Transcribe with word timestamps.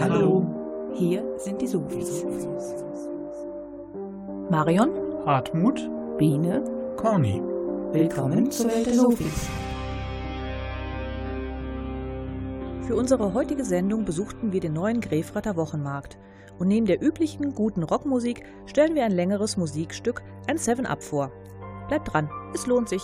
Hallo. 0.00 0.46
Hier 0.94 1.24
sind 1.38 1.60
die 1.60 1.66
Sufis. 1.66 2.24
Marion. 4.48 4.90
Hartmut. 5.26 5.90
Biene. 6.16 6.62
Corny. 6.96 7.42
Willkommen 7.92 8.48
zur 8.50 8.70
Welt 8.70 8.86
der 8.86 8.94
Sufis. 8.94 9.48
Für 12.86 12.94
unsere 12.94 13.34
heutige 13.34 13.64
Sendung 13.64 14.04
besuchten 14.04 14.52
wir 14.52 14.60
den 14.60 14.74
neuen 14.74 15.00
Gräfratter 15.00 15.56
Wochenmarkt. 15.56 16.16
Und 16.60 16.68
neben 16.68 16.86
der 16.86 17.02
üblichen 17.02 17.54
guten 17.54 17.82
Rockmusik 17.82 18.44
stellen 18.66 18.94
wir 18.94 19.04
ein 19.04 19.12
längeres 19.12 19.56
Musikstück, 19.56 20.22
ein 20.46 20.58
Seven 20.58 20.86
up 20.86 21.02
vor. 21.02 21.32
Bleibt 21.88 22.12
dran, 22.12 22.30
es 22.54 22.68
lohnt 22.68 22.88
sich. 22.88 23.02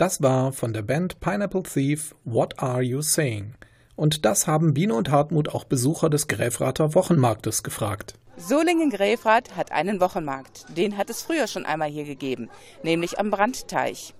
Das 0.00 0.22
war 0.22 0.54
von 0.54 0.72
der 0.72 0.80
Band 0.80 1.20
Pineapple 1.20 1.62
Thief 1.62 2.14
What 2.24 2.58
Are 2.58 2.80
You 2.80 3.02
Saying? 3.02 3.52
Und 3.96 4.24
das 4.24 4.46
haben 4.46 4.72
Biene 4.72 4.94
und 4.94 5.10
Hartmut 5.10 5.50
auch 5.50 5.64
Besucher 5.64 6.08
des 6.08 6.26
Gräfrater 6.26 6.94
Wochenmarktes 6.94 7.62
gefragt. 7.62 8.14
Solingen-Gräfrath 8.38 9.54
hat 9.56 9.72
einen 9.72 10.00
Wochenmarkt. 10.00 10.74
Den 10.74 10.96
hat 10.96 11.10
es 11.10 11.20
früher 11.20 11.46
schon 11.48 11.66
einmal 11.66 11.90
hier 11.90 12.04
gegeben, 12.04 12.48
nämlich 12.82 13.18
am 13.18 13.30
Brandteich. 13.30 14.14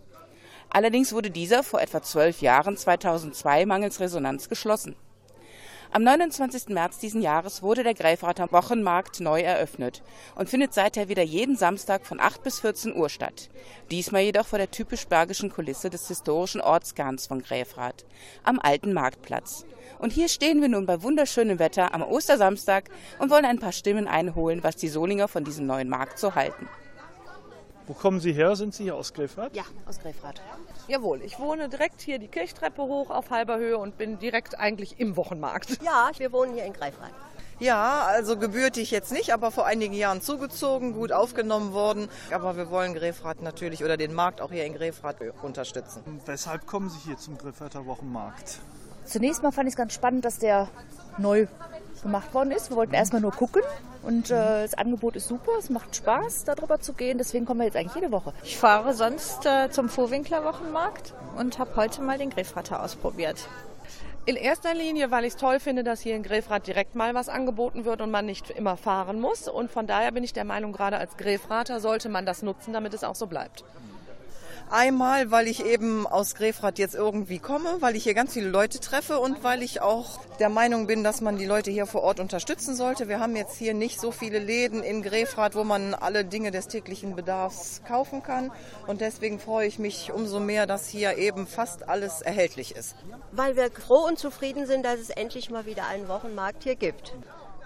Allerdings 0.69 1.15
wurde 1.15 1.31
dieser 1.31 1.62
vor 1.62 1.81
etwa 1.81 2.03
zwölf 2.03 2.43
Jahren, 2.43 2.76
2002, 2.76 3.65
mangels 3.65 4.00
Resonanz 4.00 4.50
geschlossen. 4.50 4.97
Am 5.93 6.05
29. 6.05 6.69
März 6.69 6.99
diesen 6.99 7.21
Jahres 7.21 7.65
wurde 7.65 7.83
der 7.83 7.95
Gräfrater 7.95 8.53
Wochenmarkt 8.53 9.19
neu 9.19 9.41
eröffnet 9.41 10.05
und 10.37 10.49
findet 10.49 10.73
seither 10.73 11.09
wieder 11.09 11.25
jeden 11.25 11.57
Samstag 11.57 12.07
von 12.07 12.21
8 12.21 12.45
bis 12.45 12.61
14 12.61 12.95
Uhr 12.95 13.09
statt. 13.09 13.51
Diesmal 13.91 14.23
jedoch 14.23 14.47
vor 14.47 14.61
der 14.61 14.71
typisch 14.71 15.09
bergischen 15.09 15.51
Kulisse 15.51 15.91
des 15.91 16.07
historischen 16.07 16.61
Ortskerns 16.61 17.27
von 17.27 17.43
Gräfrath, 17.43 18.05
am 18.45 18.61
alten 18.61 18.93
Marktplatz. 18.93 19.67
Und 19.99 20.13
hier 20.13 20.29
stehen 20.29 20.61
wir 20.61 20.69
nun 20.69 20.87
bei 20.87 21.03
wunderschönem 21.03 21.59
Wetter 21.59 21.93
am 21.93 22.03
Ostersamstag 22.03 22.85
und 23.19 23.31
wollen 23.31 23.45
ein 23.45 23.59
paar 23.59 23.73
Stimmen 23.73 24.07
einholen, 24.07 24.63
was 24.63 24.77
die 24.77 24.89
Solinger 24.89 25.27
von 25.27 25.43
diesem 25.43 25.67
neuen 25.67 25.89
Markt 25.89 26.21
so 26.21 26.37
halten. 26.37 26.69
Wo 27.91 27.95
kommen 27.95 28.21
Sie 28.21 28.33
her? 28.33 28.55
Sind 28.55 28.73
Sie 28.73 28.85
hier 28.85 28.95
aus 28.95 29.13
Grefrath? 29.13 29.53
Ja, 29.53 29.65
aus 29.85 29.99
Grefrath. 29.99 30.41
Jawohl, 30.87 31.23
ich 31.23 31.41
wohne 31.41 31.69
direkt 31.69 32.01
hier 32.01 32.21
die 32.21 32.29
Kirchtreppe 32.29 32.83
hoch 32.83 33.11
auf 33.11 33.31
halber 33.31 33.59
Höhe 33.59 33.77
und 33.79 33.99
bin 33.99 34.21
direkt 34.21 34.57
eigentlich 34.61 35.01
im 35.01 35.17
Wochenmarkt. 35.17 35.83
Ja, 35.83 36.13
wir 36.17 36.31
wohnen 36.31 36.55
hier 36.55 36.67
in 36.67 36.73
Greifswald. 36.73 37.13
Ja, 37.59 38.05
also 38.07 38.37
gebürtig 38.37 38.93
jetzt 38.93 39.11
nicht, 39.11 39.33
aber 39.33 39.51
vor 39.51 39.67
einigen 39.67 39.95
Jahren 39.95 40.23
zugezogen, 40.23 40.93
gut 40.93 41.11
aufgenommen 41.11 41.73
worden. 41.73 42.09
Aber 42.33 42.57
wir 42.57 42.71
wollen 42.71 42.95
Grefrath 42.95 43.43
natürlich 43.43 43.83
oder 43.83 43.97
den 43.97 44.15
Markt 44.15 44.41
auch 44.41 44.53
hier 44.53 44.67
in 44.67 44.75
Grefrath 44.75 45.17
unterstützen. 45.43 46.21
Weshalb 46.27 46.69
kommen 46.69 46.91
Sie 46.91 46.99
hier 47.07 47.19
zum 47.19 47.39
Grefrather 47.39 47.87
Wochenmarkt? 47.87 48.61
Zunächst 49.05 49.43
mal 49.43 49.51
fand 49.51 49.67
ich 49.67 49.73
es 49.73 49.77
ganz 49.77 49.95
spannend, 49.95 50.25
dass 50.25 50.39
der 50.39 50.69
neu 51.19 51.49
gemacht 52.02 52.32
worden 52.35 52.50
ist. 52.50 52.70
Wir 52.70 52.76
wollten 52.76 52.94
erstmal 52.94 53.23
nur 53.23 53.32
gucken 53.32 53.62
und 54.02 54.31
äh, 54.31 54.62
das 54.62 54.75
Angebot 54.75 55.17
ist 55.17 55.29
super, 55.29 55.52
es 55.58 55.70
macht 55.70 55.97
Spaß, 55.97 56.44
darüber 56.44 56.81
zu 56.81 56.93
gehen. 56.93 57.19
Deswegen 57.19 57.47
kommen 57.47 57.61
wir 57.61 57.67
jetzt 57.67 57.76
eigentlich 57.76 57.94
jede 57.94 58.12
Woche. 58.12 58.32
Ich 58.43 58.56
fahre 58.56 58.94
sonst 58.94 59.47
äh, 59.47 59.70
zum 59.70 59.88
Vorwinkler 59.88 60.44
Wochenmarkt 60.44 61.14
und 61.37 61.58
habe 61.58 61.76
heute 61.76 62.02
mal 62.02 62.19
den 62.19 62.31
Grefrater 62.31 62.82
ausprobiert. 62.82 63.49
In 64.26 64.37
erster 64.37 64.75
Linie, 64.75 65.11
weil 65.11 65.25
ich 65.25 65.32
es 65.32 65.41
toll 65.41 65.61
finde, 65.61 65.82
dass 65.82 66.00
hier 66.00 66.14
in 66.14 66.23
Grefrath 66.23 66.67
direkt 66.67 66.94
mal 66.94 67.14
was 67.14 67.29
angeboten 67.29 67.85
wird 67.85 68.02
und 68.02 68.11
man 68.11 68.26
nicht 68.26 68.50
immer 68.50 68.76
fahren 68.76 69.19
muss. 69.19 69.49
Und 69.49 69.70
von 69.70 69.87
daher 69.87 70.12
bin 70.12 70.23
ich 70.23 70.32
der 70.35 70.44
Meinung, 70.44 70.73
gerade 70.73 70.99
als 70.99 71.17
Grefrater 71.17 71.81
sollte 71.81 72.08
man 72.11 72.26
das 72.26 72.43
nutzen, 72.43 72.73
damit 72.73 72.93
es 72.93 73.02
auch 73.02 73.14
so 73.14 73.26
bleibt. 73.26 73.64
Einmal, 74.73 75.33
weil 75.33 75.49
ich 75.49 75.65
eben 75.65 76.07
aus 76.07 76.37
Grefrath 76.37 76.79
jetzt 76.79 76.95
irgendwie 76.95 77.41
komme, 77.41 77.79
weil 77.81 77.97
ich 77.97 78.05
hier 78.05 78.15
ganz 78.15 78.35
viele 78.35 78.49
Leute 78.49 78.79
treffe 78.79 79.19
und 79.19 79.43
weil 79.43 79.65
ich 79.65 79.83
auch 79.83 80.21
der 80.39 80.49
Meinung 80.49 80.87
bin, 80.87 81.03
dass 81.03 81.21
man 81.21 81.37
die 81.37 81.45
Leute 81.45 81.73
hier 81.73 81.87
vor 81.87 82.03
Ort 82.03 82.21
unterstützen 82.21 82.77
sollte. 82.77 83.09
Wir 83.09 83.19
haben 83.19 83.35
jetzt 83.35 83.57
hier 83.57 83.75
nicht 83.75 84.01
so 84.01 84.13
viele 84.13 84.39
Läden 84.39 84.85
in 84.85 85.03
Grefrath, 85.03 85.57
wo 85.57 85.65
man 85.65 85.95
alle 85.95 86.25
Dinge 86.25 86.53
des 86.53 86.69
täglichen 86.69 87.17
Bedarfs 87.17 87.83
kaufen 87.89 88.23
kann. 88.23 88.53
Und 88.87 89.01
deswegen 89.01 89.41
freue 89.41 89.67
ich 89.67 89.81
mich 89.81 90.13
umso 90.13 90.39
mehr, 90.39 90.69
dass 90.69 90.87
hier 90.87 91.19
eben 91.19 91.49
fast 91.49 91.89
alles 91.89 92.23
erhältlich 92.23 92.77
ist. 92.77 92.95
Weil 93.33 93.57
wir 93.57 93.73
froh 93.73 94.07
und 94.07 94.21
zufrieden 94.21 94.67
sind, 94.67 94.85
dass 94.85 95.01
es 95.01 95.11
endlich 95.11 95.51
mal 95.51 95.67
wieder 95.67 95.89
einen 95.89 96.07
Wochenmarkt 96.07 96.63
hier 96.63 96.77
gibt. 96.77 97.13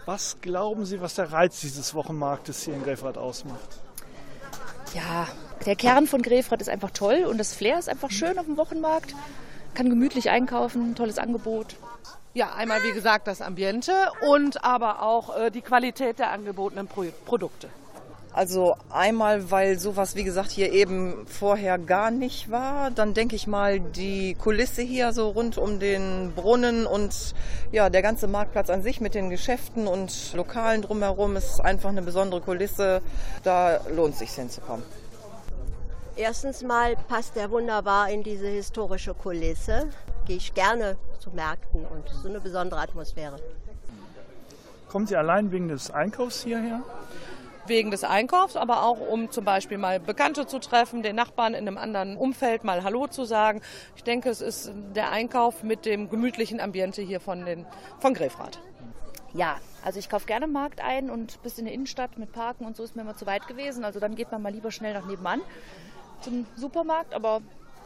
Was 0.07 0.39
glauben 0.41 0.87
Sie, 0.87 1.03
was 1.03 1.17
der 1.17 1.33
Reiz 1.33 1.61
dieses 1.61 1.93
Wochenmarktes 1.93 2.63
hier 2.63 2.73
in 2.73 2.83
Grefrath 2.83 3.19
ausmacht? 3.19 3.81
Ja, 4.95 5.27
der 5.67 5.75
Kern 5.77 6.07
von 6.07 6.23
Grefrath 6.23 6.61
ist 6.61 6.69
einfach 6.69 6.91
toll 6.93 7.25
und 7.29 7.39
das 7.39 7.53
Flair 7.53 7.79
ist 7.79 7.89
einfach 7.89 8.11
schön 8.11 8.39
auf 8.39 8.47
dem 8.47 8.57
Wochenmarkt. 8.57 9.15
Kann 9.75 9.91
gemütlich 9.91 10.31
einkaufen, 10.31 10.95
tolles 10.95 11.19
Angebot. 11.19 11.75
Ja, 12.33 12.55
einmal 12.55 12.83
wie 12.85 12.93
gesagt 12.93 13.27
das 13.27 13.43
Ambiente 13.43 13.93
und 14.29 14.65
aber 14.65 15.03
auch 15.03 15.37
äh, 15.37 15.51
die 15.51 15.63
Qualität 15.63 16.19
der 16.19 16.31
angebotenen 16.31 16.87
Pro 16.87 17.05
Produkte. 17.25 17.69
Also 18.35 18.75
einmal, 18.91 19.53
weil 19.53 19.79
sowas, 19.79 20.17
wie 20.17 20.25
gesagt, 20.25 20.51
hier 20.51 20.73
eben 20.73 21.25
vorher 21.29 21.79
gar 21.79 22.11
nicht 22.11 22.51
war. 22.51 22.91
Dann 22.91 23.15
denke 23.15 23.37
ich 23.37 23.47
mal, 23.47 23.79
die 23.79 24.35
Kulisse 24.35 24.83
hier 24.83 25.13
so 25.13 25.29
rund 25.29 25.57
um 25.57 25.79
den 25.79 26.33
Brunnen 26.35 26.85
und 26.85 27.33
ja, 27.71 27.91
der 27.91 28.03
ganze 28.03 28.27
Marktplatz 28.27 28.71
an 28.71 28.83
sich 28.83 29.01
mit 29.01 29.15
den 29.15 29.31
Geschäften 29.31 29.87
und 29.87 30.33
Lokalen 30.35 30.83
drumherum 30.83 31.37
ist 31.37 31.61
einfach 31.61 31.91
eine 31.91 32.03
besondere 32.03 32.41
Kulisse. 32.41 33.03
Da 33.45 33.79
lohnt 33.95 34.15
es 34.15 34.19
sich 34.19 34.31
hinzukommen. 34.33 34.85
Erstens 36.17 36.65
mal 36.65 36.97
passt 37.09 37.37
er 37.37 37.53
wunderbar 37.53 38.11
in 38.11 38.25
diese 38.25 38.49
historische 38.49 39.15
Kulisse. 39.15 39.91
Gehe 40.27 40.39
ich 40.39 40.55
gerne 40.55 40.97
zu 41.21 41.31
Märkten 41.31 41.87
und 41.87 42.09
so 42.09 42.29
eine 42.29 42.41
besondere 42.41 42.81
Atmosphäre. 42.81 43.37
Kommen 44.89 45.07
Sie 45.07 45.15
allein 45.15 45.53
wegen 45.53 45.69
des 45.69 45.93
Einkaufs 45.93 46.43
hierher? 46.43 46.83
Wegen 47.67 47.91
des 47.91 48.05
Einkaufs, 48.05 48.57
aber 48.57 48.83
auch 48.83 49.01
um 49.01 49.31
zum 49.31 49.45
Beispiel 49.45 49.79
mal 49.79 49.99
Bekannte 49.99 50.47
zu 50.47 50.59
treffen, 50.59 51.03
den 51.03 51.17
Nachbarn 51.17 51.55
in 51.55 51.67
einem 51.67 51.79
anderen 51.79 52.17
Umfeld 52.17 52.63
mal 52.63 52.85
Hallo 52.85 53.07
zu 53.07 53.25
sagen. 53.25 53.63
Ich 53.97 54.05
denke, 54.05 54.29
es 54.29 54.43
ist 54.43 54.71
der 54.95 55.11
Einkauf 55.11 55.63
mit 55.63 55.87
dem 55.87 56.11
gemütlichen 56.11 56.61
Ambiente 56.61 57.01
hier 57.01 57.21
von, 57.21 57.45
den, 57.47 57.65
von 58.01 58.13
Grefrath. 58.13 58.61
Ja, 59.33 59.57
also 59.83 59.99
ich 59.99 60.09
kaufe 60.09 60.27
gerne 60.27 60.47
Markt 60.47 60.81
ein 60.81 61.11
und 61.11 61.43
bis 61.43 61.59
in 61.59 61.65
die 61.65 61.75
Innenstadt 61.75 62.19
mit 62.19 62.33
Parken 62.33 62.67
und 62.67 62.77
so 62.77 62.85
ist 62.85 62.97
mir 62.97 63.03
immer 63.03 63.17
zu 63.17 63.27
weit 63.27 63.47
gewesen. 63.49 63.85
Also 63.85 63.99
dann 63.99 64.15
geht 64.15 64.31
man 64.31 64.43
mal 64.43 64.53
lieber 64.53 64.71
schnell 64.71 64.95
nach 64.95 65.07
nebenan 65.07 65.41
zum 66.21 66.47
Supermarkt, 66.57 67.15
aber 67.15 67.41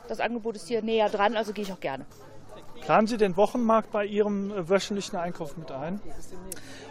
das 0.08 0.20
Angebot 0.20 0.56
ist 0.56 0.68
hier 0.68 0.82
näher 0.82 1.08
dran, 1.08 1.36
also 1.36 1.52
gehe 1.52 1.64
ich 1.64 1.72
auch 1.72 1.80
gerne. 1.80 2.04
Planen 2.80 3.06
Sie 3.06 3.16
den 3.16 3.36
Wochenmarkt 3.36 3.90
bei 3.90 4.04
Ihrem 4.04 4.50
äh, 4.50 4.68
wöchentlichen 4.68 5.18
Einkauf 5.18 5.56
mit 5.56 5.70
ein? 5.70 6.00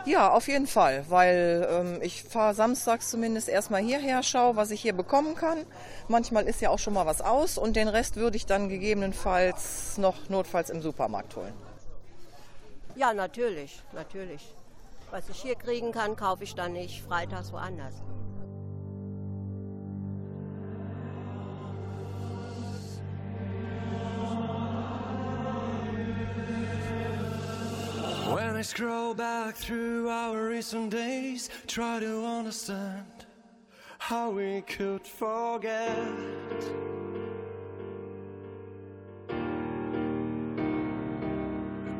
Ja, 0.06 0.31
auf 0.31 0.48
jeden 0.48 0.68
Fall, 0.68 1.06
weil 1.10 1.68
ähm, 1.69 2.00
ich 2.01 2.24
fahre 2.24 2.54
samstags 2.54 3.10
zumindest 3.10 3.50
erstmal 3.50 3.81
hierher, 3.81 4.24
schaue, 4.24 4.56
was 4.56 4.72
ich 4.72 4.81
hier 4.81 4.94
bekommen 4.94 5.36
kann. 5.36 5.66
Manchmal 6.07 6.48
ist 6.48 6.62
ja 6.62 6.69
auch 6.69 6.80
schon 6.80 6.94
mal 6.94 7.06
was 7.06 7.22
aus 7.22 7.57
und 7.57 7.75
den 7.75 7.88
Rest 7.88 8.16
würde 8.16 8.38
ich 8.38 8.45
dann 8.45 8.69
gegebenenfalls 8.69 9.98
noch 9.98 10.30
notfalls 10.30 10.69
im 10.69 10.81
Supermarkt 10.81 11.36
holen. 11.36 11.54
Ja, 12.95 13.13
natürlich, 13.13 13.81
natürlich. 13.94 14.54
Was 15.12 15.30
ich 15.30 15.42
hier 15.42 15.56
kriegen 15.56 15.92
kann, 15.92 16.16
kaufe 16.16 16.44
ich 16.44 16.56
dann 16.56 16.74
nicht 16.74 17.01
freitags 17.04 17.51
woanders. 17.51 17.95
I 28.57 28.63
scroll 28.63 29.13
back 29.13 29.56
through 29.56 30.09
our 30.09 30.48
recent 30.48 30.89
days, 30.89 31.48
try 31.68 32.00
to 32.00 32.25
understand 32.25 33.27
how 34.00 34.31
we 34.31 34.62
could 34.62 35.06
forget. 35.06 35.95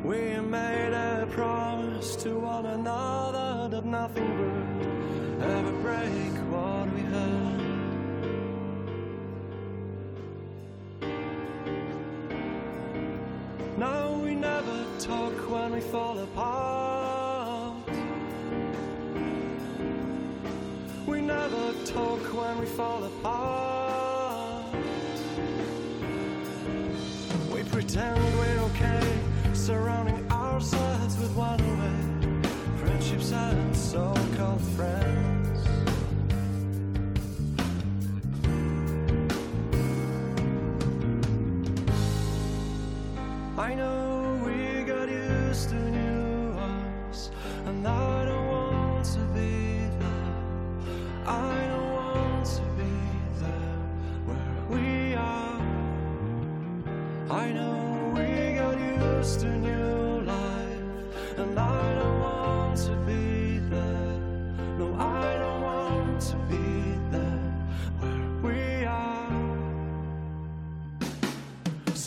We 0.02 0.40
made 0.40 0.94
a 0.94 1.28
promise 1.30 2.16
to 2.24 2.40
one 2.40 2.66
another 2.66 3.68
that 3.68 3.84
nothing 3.84 4.28
would 4.40 5.42
ever 5.44 5.72
break 5.80 6.47
we 15.78 15.84
fall 15.84 16.18
apart. 16.18 17.74
We 21.06 21.20
never 21.20 21.72
talk 21.84 22.18
when 22.34 22.58
we 22.58 22.66
fall 22.66 23.04
apart. 23.04 23.67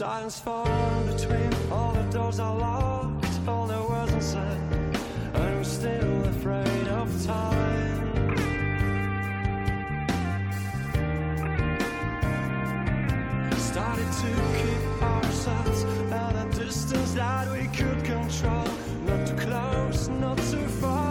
Silence 0.01 0.39
falling 0.39 1.05
between 1.15 1.53
all 1.71 1.93
the 1.93 2.01
doors 2.11 2.39
are 2.39 2.57
locked, 2.57 3.47
all 3.47 3.67
the 3.67 3.79
words 3.83 4.11
unsaid, 4.13 4.59
we're 5.35 5.63
still 5.63 6.25
afraid 6.25 6.87
of 6.87 7.07
time. 7.23 8.35
Started 13.59 14.11
to 14.23 14.31
keep 14.57 15.03
ourselves 15.03 15.83
at 16.11 16.47
a 16.47 16.49
distance 16.59 17.13
that 17.13 17.51
we 17.51 17.67
could 17.67 18.03
control, 18.03 18.65
not 19.05 19.27
too 19.27 19.35
close, 19.35 20.07
not 20.07 20.41
Let's 20.41 21.10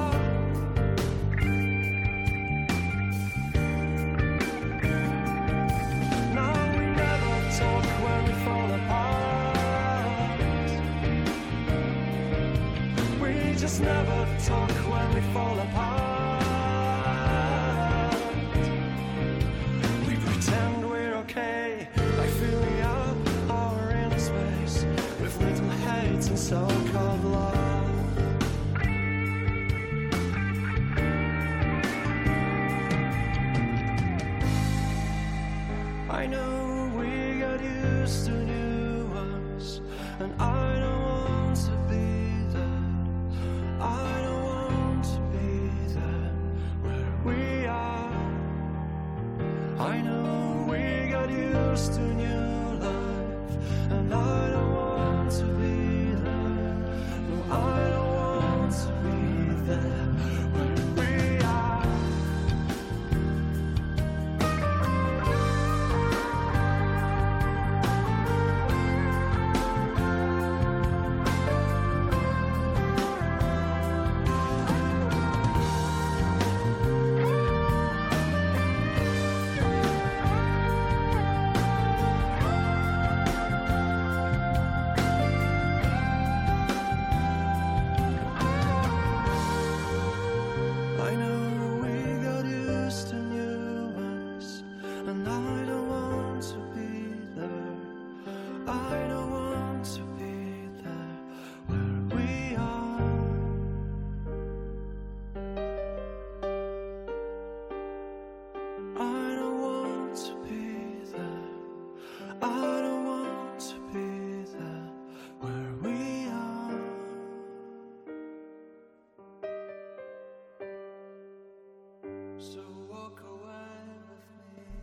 fall 15.33 15.59
apart. 15.61 15.90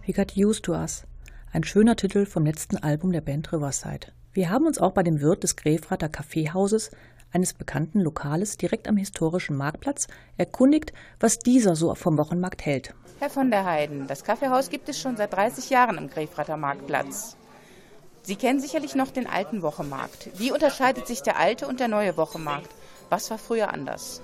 We 0.08 0.14
Got 0.14 0.38
Used 0.38 0.64
to 0.64 0.72
Us. 0.72 1.04
Ein 1.52 1.66
schöner 1.66 1.98
Titel 1.98 2.26
vom 2.26 2.46
letzten 2.46 2.78
Album 2.78 3.12
der 3.12 3.20
Band 3.20 3.52
Riverside. 3.52 4.08
Wir 4.32 4.50
haben 4.50 4.66
uns 4.66 4.80
auch 4.80 4.94
bei 4.94 5.04
dem 5.04 5.20
Wirt 5.20 5.44
des 5.44 5.58
Grefrater 5.58 6.08
Kaffeehauses, 6.08 6.92
eines 7.34 7.54
bekannten 7.54 8.00
Lokales 8.00 8.56
direkt 8.56 8.88
am 8.88 8.96
historischen 8.96 9.58
Marktplatz, 9.58 10.08
erkundigt, 10.38 10.94
was 11.20 11.40
dieser 11.40 11.76
so 11.76 11.94
vom 11.94 12.18
Wochenmarkt 12.18 12.66
hält. 12.66 12.96
Herr 13.20 13.30
von 13.30 13.52
der 13.52 13.66
Heiden, 13.66 14.08
das 14.08 14.24
Kaffeehaus 14.24 14.70
gibt 14.70 14.88
es 14.88 14.98
schon 14.98 15.18
seit 15.18 15.34
30 15.34 15.70
Jahren 15.70 15.98
im 15.98 16.10
Grefrater 16.10 16.56
Marktplatz. 16.56 17.36
Sie 18.22 18.38
kennen 18.38 18.62
sicherlich 18.62 18.96
noch 18.96 19.12
den 19.12 19.28
alten 19.28 19.62
Wochenmarkt. 19.62 20.30
Wie 20.40 20.54
unterscheidet 20.54 21.06
sich 21.06 21.22
der 21.22 21.38
alte 21.38 21.68
und 21.68 21.82
der 21.82 21.90
neue 21.90 22.16
Wochenmarkt? 22.16 22.70
Was 23.10 23.32
war 23.32 23.38
früher 23.38 23.74
anders? 23.74 24.22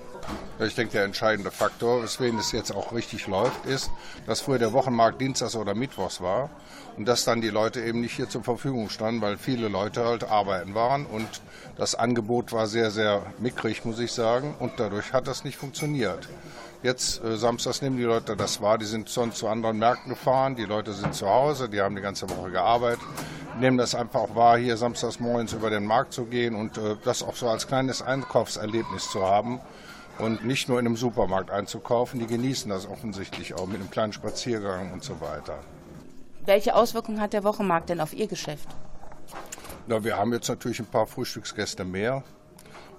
Ich 0.58 0.74
denke, 0.74 0.92
der 0.92 1.04
entscheidende 1.04 1.50
Faktor, 1.50 2.02
weswegen 2.02 2.38
es 2.38 2.52
jetzt 2.52 2.70
auch 2.70 2.92
richtig 2.92 3.26
läuft, 3.26 3.66
ist, 3.66 3.90
dass 4.26 4.40
früher 4.40 4.58
der 4.58 4.72
Wochenmarkt 4.72 5.20
Dienstags 5.20 5.56
oder 5.56 5.74
Mittwochs 5.74 6.20
war 6.20 6.50
und 6.96 7.06
dass 7.06 7.24
dann 7.24 7.40
die 7.40 7.50
Leute 7.50 7.80
eben 7.82 8.00
nicht 8.00 8.16
hier 8.16 8.28
zur 8.28 8.42
Verfügung 8.42 8.88
standen, 8.88 9.20
weil 9.20 9.36
viele 9.36 9.68
Leute 9.68 10.04
halt 10.04 10.24
arbeiten 10.24 10.74
waren 10.74 11.06
und 11.06 11.28
das 11.76 11.94
Angebot 11.94 12.52
war 12.52 12.66
sehr, 12.66 12.90
sehr 12.90 13.22
mickrig, 13.38 13.84
muss 13.84 13.98
ich 13.98 14.12
sagen, 14.12 14.54
und 14.58 14.78
dadurch 14.78 15.12
hat 15.12 15.26
das 15.26 15.44
nicht 15.44 15.56
funktioniert. 15.56 16.28
Jetzt 16.84 17.24
äh, 17.24 17.38
samstags 17.38 17.80
nehmen 17.80 17.96
die 17.96 18.02
Leute 18.02 18.36
das 18.36 18.60
wahr, 18.60 18.76
die 18.76 18.84
sind 18.84 19.08
sonst 19.08 19.38
zu 19.38 19.48
anderen 19.48 19.78
Märkten 19.78 20.10
gefahren, 20.10 20.54
die 20.54 20.66
Leute 20.66 20.92
sind 20.92 21.14
zu 21.14 21.26
Hause, 21.26 21.70
die 21.70 21.80
haben 21.80 21.96
die 21.96 22.02
ganze 22.02 22.28
Woche 22.28 22.50
gearbeitet, 22.50 23.00
nehmen 23.58 23.78
das 23.78 23.94
einfach 23.94 24.20
auch 24.20 24.34
wahr, 24.34 24.58
hier 24.58 24.76
samstags 24.76 25.18
morgens 25.18 25.54
über 25.54 25.70
den 25.70 25.86
Markt 25.86 26.12
zu 26.12 26.26
gehen 26.26 26.54
und 26.54 26.76
äh, 26.76 26.96
das 27.02 27.22
auch 27.22 27.36
so 27.36 27.48
als 27.48 27.66
kleines 27.68 28.02
Einkaufserlebnis 28.02 29.08
zu 29.08 29.22
haben 29.22 29.60
und 30.18 30.44
nicht 30.44 30.68
nur 30.68 30.78
in 30.78 30.84
einem 30.84 30.96
Supermarkt 30.96 31.50
einzukaufen. 31.50 32.20
Die 32.20 32.26
genießen 32.26 32.68
das 32.68 32.86
offensichtlich 32.86 33.54
auch 33.54 33.66
mit 33.66 33.80
einem 33.80 33.90
kleinen 33.90 34.12
Spaziergang 34.12 34.92
und 34.92 35.02
so 35.02 35.22
weiter. 35.22 35.60
Welche 36.44 36.74
Auswirkungen 36.74 37.18
hat 37.18 37.32
der 37.32 37.44
Wochenmarkt 37.44 37.88
denn 37.88 38.00
auf 38.02 38.12
Ihr 38.12 38.26
Geschäft? 38.26 38.68
Na, 39.86 40.04
wir 40.04 40.18
haben 40.18 40.34
jetzt 40.34 40.50
natürlich 40.50 40.80
ein 40.80 40.86
paar 40.86 41.06
Frühstücksgäste 41.06 41.86
mehr. 41.86 42.22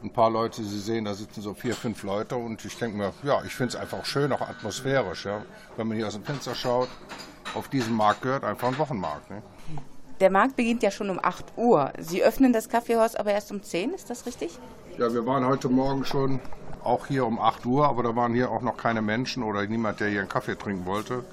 Ein 0.04 0.12
paar 0.12 0.30
Leute, 0.30 0.64
Sie 0.64 0.80
sehen, 0.80 1.06
da 1.06 1.14
sitzen 1.14 1.42
so 1.42 1.54
vier, 1.54 1.74
fünf 1.74 2.04
Leute 2.04 2.36
und 2.36 2.64
ich 2.64 2.78
denke 2.78 2.98
mir, 2.98 3.14
ja, 3.24 3.44
ich 3.44 3.56
finde 3.56 3.70
es 3.70 3.76
einfach 3.76 4.06
schön, 4.06 4.32
auch 4.32 4.42
atmosphärisch. 4.42 5.26
Ja. 5.26 5.44
Wenn 5.78 5.88
man 5.88 5.98
hier 5.98 6.08
aus 6.08 6.14
dem 6.14 6.24
Fenster 6.24 6.54
schaut, 6.54 6.90
auf 7.56 7.70
diesen 7.70 7.96
Markt 7.96 8.22
gehört 8.22 8.44
einfach 8.44 8.68
ein 8.68 8.78
Wochenmarkt. 8.78 9.30
Ne? 9.32 9.42
Der 10.20 10.30
Markt 10.30 10.56
beginnt 10.56 10.84
ja 10.84 10.92
schon 10.92 11.10
um 11.10 11.20
8 11.22 11.58
Uhr. 11.58 11.92
Sie 12.00 12.24
öffnen 12.24 12.54
das 12.54 12.70
Kaffeehaus 12.70 13.16
aber 13.16 13.32
erst 13.32 13.52
um 13.52 13.64
10, 13.64 13.94
ist 13.94 14.10
das 14.10 14.26
richtig? 14.26 14.58
Ja, 14.98 15.12
wir 15.14 15.26
waren 15.26 15.46
heute 15.46 15.70
Morgen 15.70 16.06
schon 16.06 16.40
auch 16.84 17.08
hier 17.08 17.26
um 17.26 17.40
8 17.40 17.66
Uhr, 17.66 17.88
aber 17.88 18.04
da 18.04 18.16
waren 18.16 18.34
hier 18.34 18.52
auch 18.52 18.62
noch 18.62 18.78
keine 18.78 19.02
Menschen 19.02 19.44
oder 19.44 19.66
niemand, 19.66 20.00
der 20.00 20.10
hier 20.10 20.22
einen 20.22 20.30
Kaffee 20.30 20.58
trinken 20.58 20.86
wollte. 20.86 21.24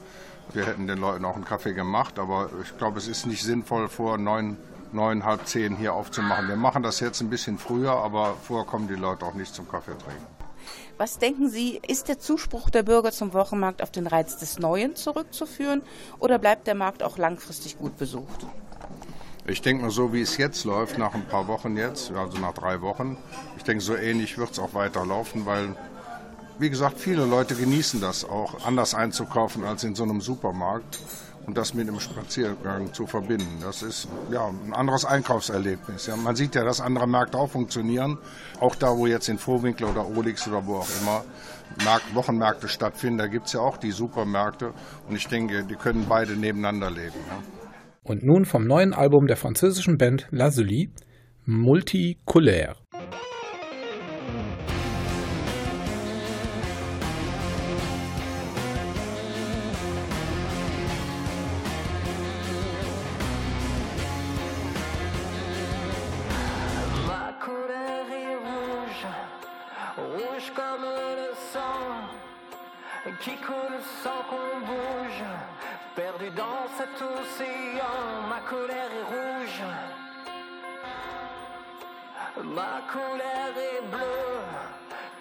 Wir 0.53 0.67
hätten 0.67 0.87
den 0.87 0.99
Leuten 0.99 1.25
auch 1.25 1.37
einen 1.37 1.45
Kaffee 1.45 1.73
gemacht, 1.73 2.19
aber 2.19 2.51
ich 2.63 2.77
glaube, 2.77 2.99
es 2.99 3.07
ist 3.07 3.27
nicht 3.27 3.43
sinnvoll, 3.43 3.89
vor 3.89 4.19
neun, 4.19 4.57
neun, 4.95 5.25
halb 5.25 5.47
zehn 5.47 5.77
hier 5.77 5.95
aufzumachen. 5.95 6.49
Wir 6.49 6.57
machen 6.57 6.83
das 6.83 7.01
jetzt 7.01 7.21
ein 7.21 7.31
bisschen 7.31 7.59
früher, 7.59 7.93
aber 7.93 8.35
vorher 8.43 8.67
kommen 8.67 8.89
die 8.89 8.95
Leute 8.95 9.25
auch 9.27 9.35
nicht 9.35 9.55
zum 9.55 9.69
Kaffee 9.69 9.97
trinken. 9.97 10.27
Was 10.99 11.19
denken 11.19 11.49
Sie, 11.49 11.81
ist 11.87 12.09
der 12.09 12.19
Zuspruch 12.19 12.71
der 12.71 12.83
Bürger 12.83 13.13
zum 13.13 13.33
Wochenmarkt 13.33 13.83
auf 13.83 13.91
den 13.91 14.07
Reiz 14.07 14.37
des 14.37 14.59
Neuen 14.59 14.95
zurückzuführen 14.95 15.83
oder 16.19 16.39
bleibt 16.39 16.67
der 16.67 16.75
Markt 16.75 17.03
auch 17.03 17.19
langfristig 17.19 17.79
gut 17.79 17.97
besucht? 17.99 18.47
Ich 19.47 19.61
denke 19.61 19.83
mal, 19.83 19.91
so 19.91 20.13
wie 20.13 20.21
es 20.21 20.37
jetzt 20.37 20.65
läuft, 20.65 20.99
nach 20.99 21.15
ein 21.15 21.27
paar 21.27 21.49
Wochen 21.49 21.77
jetzt, 21.77 22.13
also 22.13 22.39
nach 22.39 22.55
drei 22.55 22.81
Wochen, 22.81 23.17
ich 23.57 23.65
denke, 23.65 23.83
so 23.83 23.97
ähnlich 23.97 24.39
wird 24.39 24.53
es 24.53 24.61
auch 24.61 24.75
weiterlaufen, 24.75 25.47
weil, 25.47 25.75
wie 26.61 26.71
gesagt, 26.71 27.01
viele 27.01 27.25
Leute 27.25 27.57
genießen 27.57 28.01
das 28.01 28.25
auch, 28.25 28.65
anders 28.65 28.95
einzukaufen 28.95 29.65
als 29.65 29.83
in 29.83 29.97
so 29.97 30.05
einem 30.05 30.21
Supermarkt 30.21 31.01
und 31.47 31.57
das 31.57 31.75
mit 31.75 31.89
einem 31.89 32.01
Spaziergang 32.01 32.93
zu 32.93 33.07
verbinden. 33.07 33.59
Das 33.61 33.83
ist 33.83 34.09
ja 34.31 34.47
ein 34.47 34.73
anderes 34.73 35.05
Einkaufserlebnis. 35.05 36.07
Ja, 36.07 36.17
man 36.17 36.37
sieht 36.37 36.55
ja, 36.55 36.65
dass 36.65 36.81
andere 36.81 37.07
Märkte 37.09 37.39
auch 37.39 37.51
funktionieren, 37.51 38.19
auch 38.61 38.75
da, 38.75 38.97
wo 38.97 39.07
jetzt 39.07 39.29
in 39.29 39.39
Vorwinkel 39.39 39.87
oder 39.87 40.07
Olix 40.07 40.47
oder 40.47 40.67
wo 40.67 40.77
auch 40.77 40.89
immer 41.01 41.25
Markt, 41.85 42.15
Wochenmärkte 42.15 42.69
stattfinden, 42.69 43.19
da 43.19 43.27
gibt 43.27 43.47
es 43.47 43.55
ja 43.55 43.61
auch 43.61 43.77
die 43.77 43.93
Supermärkte 43.93 44.73
und 45.09 45.17
ich 45.17 45.27
denke, 45.27 45.65
die 45.65 45.77
können 45.77 46.07
beide 46.09 46.37
nebeneinander 46.37 46.91
leben. 46.91 47.19
Ja. 47.29 47.43
Und 48.05 48.23
nun 48.23 48.45
vom 48.45 48.67
neuen 48.67 48.93
Album 48.93 49.27
der 49.27 49.37
französischen 49.37 49.97
Band 49.97 50.27
Lazuli, 50.31 50.91
Multicolaire. 51.45 52.77
Comme 70.51 70.83
le 70.83 71.35
sang 71.53 72.09
qui 73.21 73.37
coule 73.37 73.79
sans 74.03 74.23
qu'on 74.29 74.61
bouge, 74.67 75.23
perdu 75.95 76.31
dans 76.31 76.67
cet 76.77 76.95
océan. 76.97 78.29
Ma 78.29 78.41
colère 78.49 78.91
est 79.01 79.09
rouge, 79.15 79.63
ma 82.45 82.81
colère 82.93 83.57
est 83.57 83.83
bleue 83.89 84.41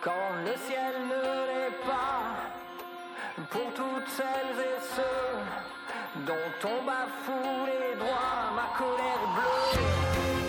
quand 0.01 0.29
le 0.45 0.55
ciel 0.67 0.93
ne 1.07 1.21
l'est 1.47 1.77
pas. 1.85 2.23
Pour 3.49 3.73
toutes 3.73 4.07
celles 4.09 4.59
et 4.59 4.79
ceux 4.95 6.21
dont 6.25 6.51
on 6.63 6.83
bafoue 6.85 7.65
les 7.65 7.95
droits, 7.95 8.51
ma 8.55 8.77
colère 8.77 9.25
bleue. 9.35 10.40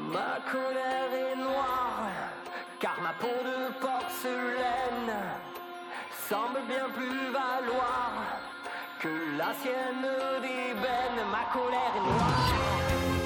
Ma 0.00 0.38
colère 0.50 1.12
est 1.12 1.36
noire, 1.36 2.10
car 2.80 2.96
ma 3.02 3.12
peau 3.20 3.26
de 3.26 3.72
porcelaine 3.80 5.14
semble 6.28 6.60
bien 6.68 6.86
plus 6.96 7.32
valoir 7.32 8.12
que 9.00 9.08
la 9.38 9.52
sienne 9.54 10.08
d'ébène. 10.40 11.20
Ma 11.30 11.52
colère 11.52 11.94
est 11.96 12.00
noire. 12.00 13.23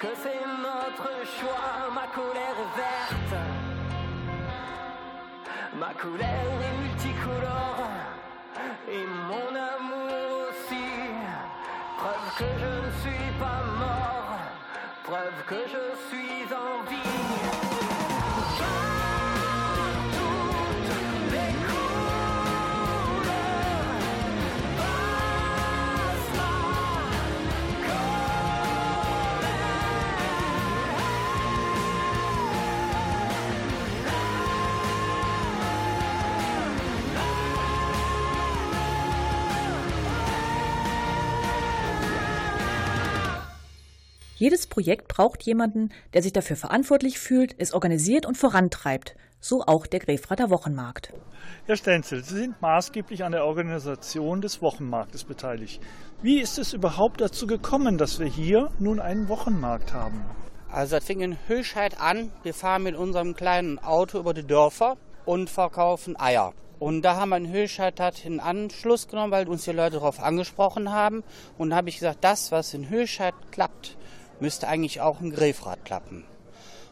Puisque 0.00 0.16
c'est 0.22 0.40
notre 0.62 1.10
choix. 1.38 1.92
Ma 1.94 2.06
colère 2.14 2.60
verte, 2.76 3.40
ma 5.74 5.92
colère 5.94 6.60
est 6.66 6.76
multicolore 6.82 7.90
et 8.88 9.04
mon 9.28 9.54
amour 9.54 10.48
aussi. 10.48 10.88
Preuve 11.98 12.28
que 12.38 12.44
je 12.58 12.70
ne 12.86 12.90
suis 13.02 13.30
pas 13.38 13.62
mort, 13.78 14.38
preuve 15.04 15.44
que 15.46 15.68
je 15.68 15.84
suis 16.08 16.44
en 16.54 16.82
vie. 16.88 17.10
Jedes 44.40 44.66
Projekt 44.66 45.06
braucht 45.06 45.42
jemanden, 45.42 45.90
der 46.14 46.22
sich 46.22 46.32
dafür 46.32 46.56
verantwortlich 46.56 47.18
fühlt, 47.18 47.54
es 47.58 47.74
organisiert 47.74 48.24
und 48.24 48.38
vorantreibt. 48.38 49.14
So 49.38 49.64
auch 49.66 49.86
der 49.86 50.00
Grefrater 50.00 50.48
Wochenmarkt. 50.48 51.12
Herr 51.66 51.76
Stenzel, 51.76 52.24
Sie 52.24 52.36
sind 52.36 52.62
maßgeblich 52.62 53.22
an 53.22 53.32
der 53.32 53.44
Organisation 53.44 54.40
des 54.40 54.62
Wochenmarktes 54.62 55.24
beteiligt. 55.24 55.82
Wie 56.22 56.40
ist 56.40 56.58
es 56.58 56.72
überhaupt 56.72 57.20
dazu 57.20 57.46
gekommen, 57.46 57.98
dass 57.98 58.18
wir 58.18 58.28
hier 58.28 58.70
nun 58.78 58.98
einen 58.98 59.28
Wochenmarkt 59.28 59.92
haben? 59.92 60.24
Also 60.72 60.96
das 60.96 61.04
fing 61.04 61.20
in 61.20 61.36
Höchheit 61.46 62.00
an. 62.00 62.32
Wir 62.42 62.54
fahren 62.54 62.84
mit 62.84 62.96
unserem 62.96 63.36
kleinen 63.36 63.78
Auto 63.78 64.18
über 64.18 64.32
die 64.32 64.46
Dörfer 64.46 64.96
und 65.26 65.50
verkaufen 65.50 66.18
Eier. 66.18 66.54
Und 66.78 67.02
da 67.02 67.16
haben 67.16 67.28
wir 67.28 67.36
in 67.36 67.52
Höchheit 67.52 68.00
hat 68.00 68.24
in 68.24 68.40
Anschluss 68.40 69.06
genommen, 69.06 69.32
weil 69.32 69.46
uns 69.50 69.64
die 69.64 69.72
Leute 69.72 69.96
darauf 69.96 70.18
angesprochen 70.18 70.90
haben. 70.90 71.24
Und 71.58 71.70
da 71.70 71.76
habe 71.76 71.90
ich 71.90 71.96
gesagt, 71.96 72.24
das, 72.24 72.50
was 72.52 72.72
in 72.72 72.88
Höchheit 72.88 73.34
klappt, 73.50 73.98
müsste 74.40 74.68
eigentlich 74.68 75.00
auch 75.00 75.20
im 75.20 75.30
Grefrath 75.30 75.84
klappen. 75.84 76.24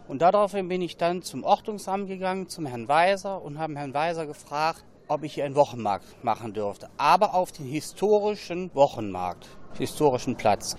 Und 0.07 0.23
daraufhin 0.23 0.69
bin 0.69 0.81
ich 0.81 0.97
dann 0.97 1.23
zum 1.23 1.45
Ordnungsamt 1.45 2.09
gegangen, 2.09 2.49
zum 2.49 2.65
Herrn 2.67 2.89
Weiser 2.89 3.43
und 3.43 3.59
habe 3.59 3.75
Herrn 3.77 3.93
Weiser 3.93 4.27
gefragt, 4.27 4.85
ob 5.07 5.23
ich 5.23 5.35
hier 5.35 5.45
einen 5.45 5.55
Wochenmarkt 5.55 6.25
machen 6.25 6.53
dürfte. 6.53 6.89
Aber 6.97 7.35
auf 7.35 7.53
den 7.53 7.67
historischen 7.67 8.71
Wochenmarkt, 8.75 9.49
historischen 9.77 10.37
Platz. 10.37 10.77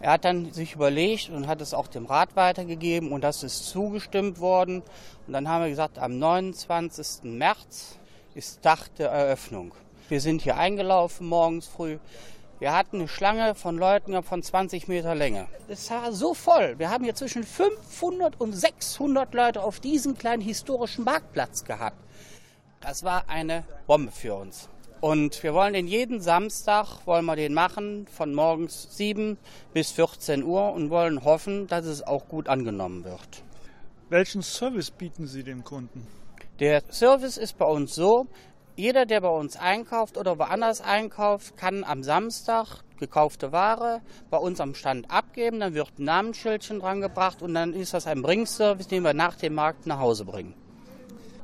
Er 0.00 0.12
hat 0.12 0.24
dann 0.24 0.52
sich 0.52 0.74
überlegt 0.74 1.30
und 1.30 1.46
hat 1.46 1.60
es 1.60 1.74
auch 1.74 1.86
dem 1.86 2.06
Rat 2.06 2.34
weitergegeben 2.34 3.12
und 3.12 3.22
das 3.22 3.42
ist 3.42 3.66
zugestimmt 3.66 4.40
worden. 4.40 4.82
Und 5.26 5.32
dann 5.32 5.48
haben 5.48 5.62
wir 5.62 5.68
gesagt, 5.68 5.98
am 5.98 6.18
29. 6.18 7.24
März 7.24 7.98
ist 8.34 8.62
Tag 8.62 8.94
der 8.96 9.10
Eröffnung. 9.10 9.74
Wir 10.08 10.20
sind 10.20 10.42
hier 10.42 10.56
eingelaufen 10.56 11.26
morgens 11.26 11.66
früh. 11.66 11.98
Wir 12.60 12.74
hatten 12.74 12.96
eine 12.96 13.08
Schlange 13.08 13.54
von 13.54 13.78
Leuten 13.78 14.22
von 14.22 14.42
20 14.42 14.86
Meter 14.86 15.14
Länge. 15.14 15.46
Es 15.66 15.90
war 15.90 16.12
so 16.12 16.34
voll. 16.34 16.78
Wir 16.78 16.90
haben 16.90 17.04
hier 17.04 17.14
zwischen 17.14 17.42
500 17.42 18.38
und 18.38 18.52
600 18.52 19.32
Leute 19.32 19.62
auf 19.62 19.80
diesem 19.80 20.18
kleinen 20.18 20.42
historischen 20.42 21.04
Marktplatz 21.04 21.64
gehabt. 21.64 21.96
Das 22.82 23.02
war 23.02 23.30
eine 23.30 23.64
Bombe 23.86 24.12
für 24.12 24.34
uns. 24.34 24.68
Und 25.00 25.42
wir 25.42 25.54
wollen 25.54 25.72
den 25.72 25.86
jeden 25.86 26.20
Samstag, 26.20 27.06
wollen 27.06 27.24
wir 27.24 27.34
den 27.34 27.54
machen, 27.54 28.06
von 28.12 28.34
morgens 28.34 28.94
7 28.94 29.38
bis 29.72 29.92
14 29.92 30.42
Uhr 30.44 30.74
und 30.74 30.90
wollen 30.90 31.24
hoffen, 31.24 31.66
dass 31.66 31.86
es 31.86 32.02
auch 32.02 32.28
gut 32.28 32.46
angenommen 32.46 33.04
wird. 33.04 33.42
Welchen 34.10 34.42
Service 34.42 34.90
bieten 34.90 35.26
Sie 35.26 35.44
dem 35.44 35.64
Kunden? 35.64 36.06
Der 36.58 36.82
Service 36.90 37.38
ist 37.38 37.56
bei 37.56 37.64
uns 37.64 37.94
so, 37.94 38.26
jeder, 38.80 39.04
der 39.04 39.20
bei 39.20 39.28
uns 39.28 39.56
einkauft 39.56 40.16
oder 40.16 40.38
woanders 40.38 40.80
einkauft, 40.80 41.56
kann 41.56 41.84
am 41.84 42.02
Samstag 42.02 42.82
gekaufte 42.98 43.52
Ware 43.52 44.00
bei 44.30 44.38
uns 44.38 44.58
am 44.60 44.74
Stand 44.74 45.10
abgeben. 45.10 45.60
Dann 45.60 45.74
wird 45.74 45.98
ein 45.98 46.04
Namensschildchen 46.04 46.80
dran 46.80 47.00
gebracht 47.00 47.42
und 47.42 47.54
dann 47.54 47.74
ist 47.74 47.92
das 47.92 48.06
ein 48.06 48.22
Bringservice, 48.22 48.88
den 48.88 49.04
wir 49.04 49.12
nach 49.12 49.36
dem 49.36 49.54
Markt 49.54 49.86
nach 49.86 49.98
Hause 49.98 50.24
bringen. 50.24 50.54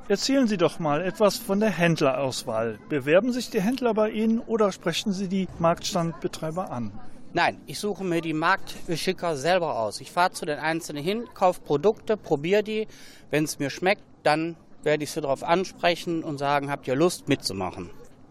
Erzählen 0.09 0.47
Sie 0.47 0.57
doch 0.57 0.79
mal 0.79 1.03
etwas 1.03 1.37
von 1.37 1.61
der 1.61 1.71
Händlerauswahl. 1.71 2.79
Bewerben 2.89 3.33
sich 3.33 3.51
die 3.51 3.61
Händler 3.61 3.93
bei 3.93 4.11
Ihnen 4.11 4.41
oder 4.41 4.73
sprechen 4.73 5.13
Sie 5.13 5.29
die 5.29 5.49
Marktstandbetreiber 5.59 6.71
an? 6.71 6.93
Nein, 7.35 7.61
ich 7.67 7.79
suche 7.79 8.03
mir 8.03 8.23
die 8.23 8.33
Marktbeschicker 8.33 9.37
selber 9.37 9.79
aus. 9.79 10.01
Ich 10.01 10.11
fahre 10.11 10.31
zu 10.33 10.47
den 10.47 10.59
Einzelnen 10.59 11.05
hin, 11.05 11.25
kaufe 11.35 11.61
Produkte, 11.61 12.17
probiere 12.17 12.63
die. 12.63 12.87
Wenn 13.31 13.45
es 13.45 13.59
mir 13.59 13.69
schmeckt, 13.69 14.03
dann 14.23 14.57
werde 14.87 15.05
ich 15.05 15.11
sie 15.11 15.21
darauf 15.21 15.43
ansprechen 15.43 16.25
und 16.25 16.39
sagen, 16.39 16.71
habt 16.71 16.89
ihr 16.89 16.95
Lust 16.95 17.29
mitzumachen. 17.29 17.91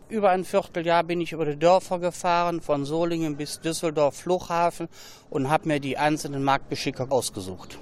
Über 0.10 0.30
ein 0.32 0.44
Vierteljahr 0.46 1.04
bin 1.04 1.22
ich 1.22 1.34
über 1.34 1.46
die 1.46 1.60
Dörfer 1.60 2.00
gefahren, 2.00 2.62
von 2.62 2.86
Solingen 2.86 3.38
bis 3.38 3.60
Düsseldorf 3.60 4.15
Flughafen 4.15 4.88
und 5.30 5.50
habe 5.50 5.68
mir 5.68 5.80
die 5.80 5.98
einzelnen 5.98 6.44
Marktbeschicker 6.44 7.12
ausgesucht. 7.12 7.78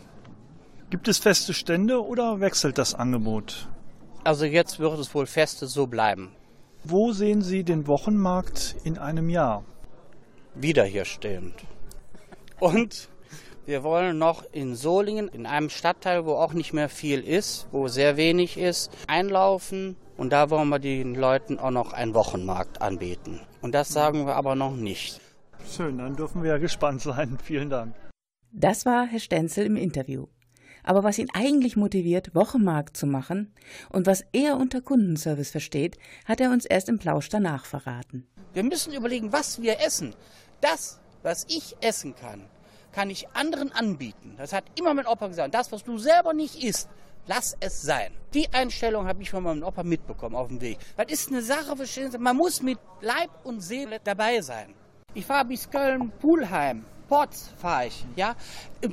Gibt 0.90 1.08
es 1.08 1.20
feste 1.20 1.54
Stände 1.54 2.04
oder 2.04 2.40
wechselt 2.40 2.78
das 2.78 2.96
Angebot? 2.96 3.68
Also 4.24 4.46
jetzt 4.46 4.80
wird 4.80 4.98
es 5.00 5.14
wohl 5.14 5.26
feste 5.26 5.68
so 5.68 5.88
bleiben. 5.88 6.32
Wo 6.84 7.12
sehen 7.12 7.42
Sie 7.42 7.64
den 7.64 7.88
Wochenmarkt 7.88 8.76
in 8.84 8.98
einem 8.98 9.30
Jahr? 9.30 9.64
Wieder 10.56 10.84
hier 10.84 11.06
stehend. 11.06 11.56
Und 12.60 13.10
wir 13.66 13.84
wollen 13.84 14.18
noch 14.18 14.44
in 14.52 14.76
Solingen, 14.76 15.30
in 15.30 15.46
einem 15.46 15.70
Stadtteil, 15.70 16.26
wo 16.26 16.34
auch 16.34 16.52
nicht 16.54 16.74
mehr 16.74 16.90
viel 16.90 17.22
ist, 17.22 17.68
wo 17.72 17.88
sehr 17.88 18.18
wenig 18.18 18.58
ist, 18.58 18.92
einlaufen. 19.08 19.96
Und 20.18 20.34
da 20.34 20.50
wollen 20.50 20.68
wir 20.68 20.80
den 20.80 21.16
Leuten 21.16 21.60
auch 21.60 21.72
noch 21.72 21.94
einen 21.94 22.14
Wochenmarkt 22.14 22.82
anbieten. 22.82 23.40
Und 23.62 23.74
das 23.74 23.90
sagen 23.90 24.26
wir 24.26 24.36
aber 24.36 24.56
noch 24.56 24.76
nicht. 24.76 25.22
Schön, 25.72 25.98
dann 25.98 26.18
dürfen 26.18 26.44
wir 26.44 26.52
ja 26.52 26.58
gespannt 26.58 27.02
sein. 27.02 27.38
Vielen 27.44 27.70
Dank. 27.70 27.96
Das 28.52 28.86
war 28.86 29.06
Herr 29.06 29.20
Stenzel 29.20 29.66
im 29.66 29.78
Interview. 29.78 30.28
Aber 30.84 31.06
was 31.06 31.18
ihn 31.18 31.30
eigentlich 31.34 31.78
motiviert, 31.78 32.36
Wochenmarkt 32.36 32.98
zu 32.98 33.08
machen 33.08 33.54
und 33.90 34.06
was 34.06 34.26
er 34.34 34.58
unter 34.58 34.82
Kundenservice 34.82 35.52
versteht, 35.52 35.98
hat 36.26 36.42
er 36.42 36.52
uns 36.52 36.66
erst 36.66 36.90
im 36.90 37.00
Plausch 37.00 37.30
danach 37.30 37.64
verraten. 37.64 38.28
Wir 38.54 38.64
müssen 38.64 38.94
überlegen, 38.94 39.32
was 39.32 39.62
wir 39.62 39.80
essen. 39.80 40.14
Das, 40.60 41.00
was 41.24 41.46
ich 41.48 41.78
essen 41.80 42.14
kann, 42.16 42.44
kann 42.94 43.10
ich 43.10 43.28
anderen 43.34 43.72
anbieten. 43.74 44.36
Das 44.38 44.54
hat 44.54 44.64
immer 44.80 44.94
mein 44.94 45.08
Opa 45.08 45.28
gesagt. 45.28 45.54
Das, 45.54 45.72
was 45.72 45.84
du 45.84 45.98
selber 45.98 46.34
nicht 46.34 46.64
isst, 46.64 46.88
lass 47.28 47.58
es 47.60 47.82
sein. 47.82 48.14
Die 48.34 48.48
Einstellung 48.54 49.08
habe 49.08 49.22
ich 49.22 49.30
von 49.30 49.44
meinem 49.44 49.64
Opa 49.64 49.84
mitbekommen 49.84 50.36
auf 50.36 50.48
dem 50.48 50.62
Weg. 50.62 50.78
Das 50.96 51.12
ist 51.12 51.30
eine 51.30 51.42
Sache, 51.42 51.76
verstehen 51.76 52.12
Sie, 52.12 52.18
man 52.18 52.38
muss 52.38 52.62
mit 52.62 52.80
Leib 53.02 53.30
und 53.44 53.62
Seele 53.62 54.00
dabei 54.04 54.42
sein. 54.42 54.74
Ich 55.14 55.26
fahre 55.26 55.46
bis 55.46 55.70
Köln, 55.70 56.12
Pulheim, 56.20 56.86
Potz 57.08 57.52
fahre 57.58 57.88
ich, 57.88 58.06
ja, 58.16 58.36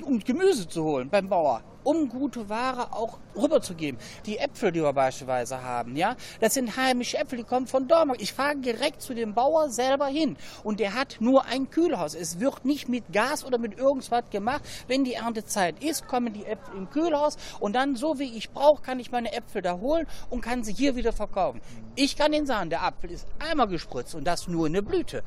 um 0.03 0.19
Gemüse 0.19 0.69
zu 0.69 0.85
holen 0.85 1.09
beim 1.09 1.29
Bauer. 1.29 1.63
Um 1.91 2.09
gute 2.09 2.49
Ware 2.49 2.93
auch 2.93 3.19
rüberzugeben. 3.35 3.99
Die 4.25 4.39
Äpfel, 4.39 4.71
die 4.71 4.81
wir 4.81 4.93
beispielsweise 4.93 5.65
haben, 5.65 5.97
ja, 5.97 6.15
das 6.41 6.55
sind 6.55 6.77
heimische 6.77 7.19
Äpfel, 7.19 7.39
die 7.39 7.45
kommen 7.45 7.67
von 7.67 7.89
Dortmund. 7.89 8.23
Ich 8.23 8.33
fahre 8.33 8.57
direkt 8.57 9.03
zu 9.03 9.13
dem 9.13 9.35
Bauer 9.35 9.71
selber 9.71 10.07
hin 10.07 10.37
und 10.63 10.79
der 10.79 10.95
hat 10.95 11.17
nur 11.19 11.47
ein 11.47 11.69
Kühlhaus. 11.69 12.15
Es 12.15 12.39
wird 12.39 12.65
nicht 12.65 12.89
mit 12.89 13.13
Gas 13.13 13.45
oder 13.45 13.59
mit 13.59 13.77
irgendwas 13.77 14.23
gemacht. 14.31 14.63
Wenn 14.87 15.03
die 15.03 15.15
Erntezeit 15.15 15.83
ist, 15.83 16.07
kommen 16.07 16.33
die 16.33 16.45
Äpfel 16.45 16.77
im 16.77 16.89
Kühlhaus 16.91 17.37
und 17.59 17.75
dann, 17.75 17.97
so 17.97 18.21
wie 18.21 18.37
ich 18.37 18.51
brauche, 18.51 18.83
kann 18.83 19.01
ich 19.01 19.11
meine 19.11 19.33
Äpfel 19.33 19.61
da 19.61 19.81
holen 19.81 20.07
und 20.29 20.43
kann 20.43 20.63
sie 20.63 20.73
hier 20.73 20.95
wieder 20.95 21.13
verkaufen. 21.13 21.61
Ich 21.97 22.17
kann 22.17 22.33
Ihnen 22.33 22.47
sagen, 22.47 22.71
der 22.71 22.85
Apfel 22.85 23.11
ist 23.11 23.27
einmal 23.41 23.67
gespritzt 23.67 24.15
und 24.15 24.25
das 24.25 24.47
nur 24.47 24.69
in 24.69 24.75
der 24.75 24.83
Blüte 24.83 25.25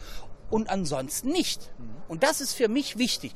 und 0.50 0.70
ansonsten 0.70 1.28
nicht. 1.30 1.72
Und 2.08 2.24
das 2.24 2.40
ist 2.40 2.54
für 2.54 2.70
mich 2.70 2.98
wichtig. 2.98 3.34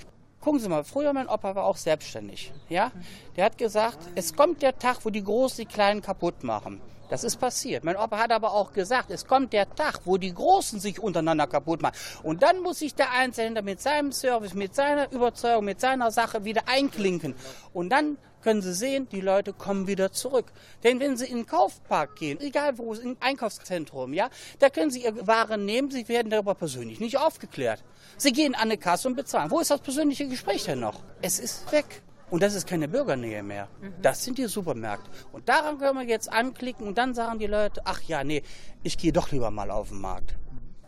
Gucken 0.47 0.61
Sie 0.61 0.69
mal, 0.69 0.85
früher 0.85 1.11
mein 1.11 1.27
Opa 1.27 1.55
war 1.55 1.65
auch 1.65 1.75
selbstständig. 1.75 2.53
Ja? 2.69 2.93
Der 3.35 3.43
hat 3.43 3.57
gesagt, 3.57 3.97
es 4.15 4.33
kommt 4.33 4.61
der 4.61 4.79
Tag, 4.79 4.99
wo 5.03 5.09
die 5.09 5.21
Großen 5.21 5.57
die 5.57 5.65
Kleinen 5.65 6.01
kaputt 6.01 6.41
machen. 6.45 6.79
Das 7.09 7.25
ist 7.25 7.35
passiert. 7.35 7.83
Mein 7.83 7.97
Opa 7.97 8.17
hat 8.17 8.31
aber 8.31 8.53
auch 8.53 8.71
gesagt, 8.71 9.11
es 9.11 9.27
kommt 9.27 9.51
der 9.51 9.69
Tag, 9.75 9.99
wo 10.05 10.15
die 10.15 10.33
Großen 10.33 10.79
sich 10.79 11.01
untereinander 11.01 11.47
kaputt 11.47 11.81
machen. 11.81 11.97
Und 12.23 12.43
dann 12.43 12.61
muss 12.61 12.79
sich 12.79 12.95
der 12.95 13.11
Einzelne 13.11 13.61
mit 13.61 13.81
seinem 13.81 14.13
Service, 14.13 14.53
mit 14.53 14.73
seiner 14.73 15.11
Überzeugung, 15.11 15.65
mit 15.65 15.81
seiner 15.81 16.11
Sache 16.11 16.45
wieder 16.45 16.61
einklinken. 16.67 17.35
Und 17.73 17.89
dann 17.89 18.17
können 18.47 18.61
Sie 18.61 18.73
sehen, 18.73 19.09
die 19.09 19.19
Leute 19.19 19.51
kommen 19.51 19.87
wieder 19.87 20.13
zurück. 20.13 20.53
Denn 20.85 21.01
wenn 21.01 21.17
Sie 21.17 21.25
in 21.25 21.39
den 21.39 21.45
Kaufpark 21.47 22.15
gehen, 22.15 22.39
egal 22.39 22.77
wo, 22.77 22.93
in 22.93 23.09
ein 23.09 23.17
Einkaufszentrum, 23.19 24.13
ja, 24.13 24.29
da 24.59 24.69
können 24.69 24.89
Sie 24.89 25.03
Ihre 25.03 25.27
Ware 25.27 25.57
nehmen, 25.57 25.91
Sie 25.91 26.07
werden 26.07 26.29
darüber 26.29 26.55
persönlich 26.55 27.01
nicht 27.01 27.17
aufgeklärt. 27.17 27.83
Sie 28.15 28.31
gehen 28.31 28.55
an 28.55 28.61
eine 28.61 28.77
Kasse 28.77 29.09
und 29.09 29.17
bezahlen. 29.17 29.51
Wo 29.51 29.59
ist 29.59 29.69
das 29.69 29.81
persönliche 29.81 30.29
Gespräch 30.29 30.63
denn 30.63 30.79
noch? 30.79 31.03
Es 31.21 31.39
ist 31.39 31.69
weg. 31.73 32.01
Und 32.29 32.41
das 32.41 32.55
ist 32.55 32.65
keine 32.65 32.87
Bürgernähe 32.87 33.43
mehr. 33.43 33.67
Das 34.01 34.23
sind 34.23 34.37
die 34.37 34.45
Supermärkte. 34.45 35.09
Und 35.33 35.49
daran 35.49 35.77
können 35.77 35.99
wir 35.99 36.07
jetzt 36.07 36.31
anklicken 36.31 36.87
und 36.87 36.97
dann 36.97 37.13
sagen 37.15 37.39
die 37.39 37.47
Leute, 37.47 37.81
ach 37.83 38.01
ja, 38.03 38.23
nee, 38.23 38.43
ich 38.81 38.97
gehe 38.97 39.11
doch 39.11 39.29
lieber 39.29 39.51
mal 39.51 39.71
auf 39.71 39.89
den 39.89 39.99
Markt. 39.99 40.37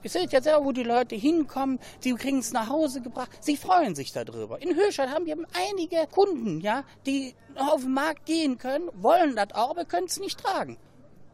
Ihr 0.01 0.09
seht 0.09 0.31
ja 0.31 0.41
selber, 0.41 0.65
wo 0.65 0.71
die 0.71 0.83
Leute 0.83 1.15
hinkommen, 1.15 1.79
sie 1.99 2.13
kriegen 2.13 2.39
es 2.39 2.53
nach 2.53 2.69
Hause 2.69 3.01
gebracht, 3.01 3.29
sie 3.41 3.57
freuen 3.57 3.95
sich 3.95 4.11
darüber. 4.13 4.61
In 4.61 4.75
Höchstadt 4.75 5.09
haben 5.09 5.25
wir 5.25 5.37
einige 5.53 6.07
Kunden, 6.07 6.61
ja, 6.61 6.83
die 7.05 7.35
auf 7.55 7.81
den 7.81 7.93
Markt 7.93 8.25
gehen 8.25 8.57
können, 8.57 8.89
wollen 8.93 9.35
das 9.35 9.53
auch, 9.53 9.71
aber 9.71 9.85
können 9.85 10.07
es 10.07 10.19
nicht 10.19 10.39
tragen. 10.39 10.77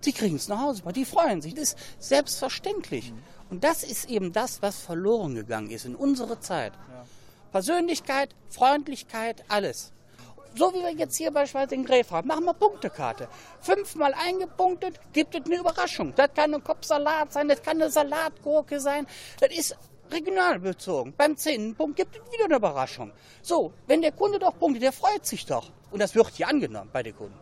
Sie 0.01 0.13
kriegen 0.13 0.35
es 0.35 0.47
nach 0.47 0.61
Hause 0.61 0.79
gebracht, 0.79 0.95
die 0.95 1.05
freuen 1.05 1.41
sich, 1.41 1.53
das 1.53 1.73
ist 1.73 1.77
selbstverständlich. 1.99 3.13
Und 3.49 3.63
das 3.63 3.83
ist 3.83 4.09
eben 4.09 4.33
das, 4.33 4.61
was 4.61 4.79
verloren 4.79 5.35
gegangen 5.35 5.69
ist 5.69 5.85
in 5.85 5.95
unserer 5.95 6.39
Zeit. 6.41 6.73
Persönlichkeit, 7.51 8.35
Freundlichkeit, 8.49 9.43
alles. 9.47 9.93
So 10.57 10.73
wie 10.73 10.81
wir 10.81 10.93
jetzt 10.93 11.17
hier 11.17 11.31
beispielsweise 11.31 11.75
in 11.75 11.83
Grefrath 11.83 12.25
machen 12.25 12.45
wir 12.45 12.53
Punktekarte. 12.53 13.27
Fünfmal 13.59 14.13
eingepunktet, 14.13 14.99
gibt 15.11 15.35
es 15.35 15.45
eine 15.45 15.57
Überraschung. 15.57 16.13
Das 16.15 16.33
kann 16.33 16.53
ein 16.53 16.63
Kopfsalat 16.63 17.33
sein, 17.33 17.49
das 17.49 17.61
kann 17.61 17.81
eine 17.81 17.91
Salatgurke 17.91 18.79
sein. 18.79 19.05
Das 19.39 19.55
ist 19.55 19.75
regional 20.11 20.59
bezogen. 20.59 21.13
Beim 21.17 21.35
zehnten 21.35 21.75
Punkt 21.75 21.97
gibt 21.97 22.15
es 22.15 22.31
wieder 22.31 22.45
eine 22.45 22.55
Überraschung. 22.55 23.11
So, 23.41 23.73
wenn 23.87 24.01
der 24.01 24.13
Kunde 24.13 24.39
doch 24.39 24.57
punktet, 24.57 24.83
der 24.83 24.93
freut 24.93 25.25
sich 25.25 25.45
doch. 25.45 25.71
Und 25.91 26.01
das 26.01 26.15
wird 26.15 26.29
hier 26.29 26.47
angenommen 26.47 26.89
bei 26.91 27.03
den 27.03 27.15
Kunden. 27.15 27.37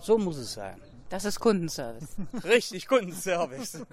So 0.00 0.18
muss 0.18 0.36
es 0.36 0.52
sein. 0.54 0.80
Das 1.08 1.24
ist 1.24 1.40
Kundenservice. 1.40 2.16
Richtig, 2.44 2.86
Kundenservice. 2.86 3.84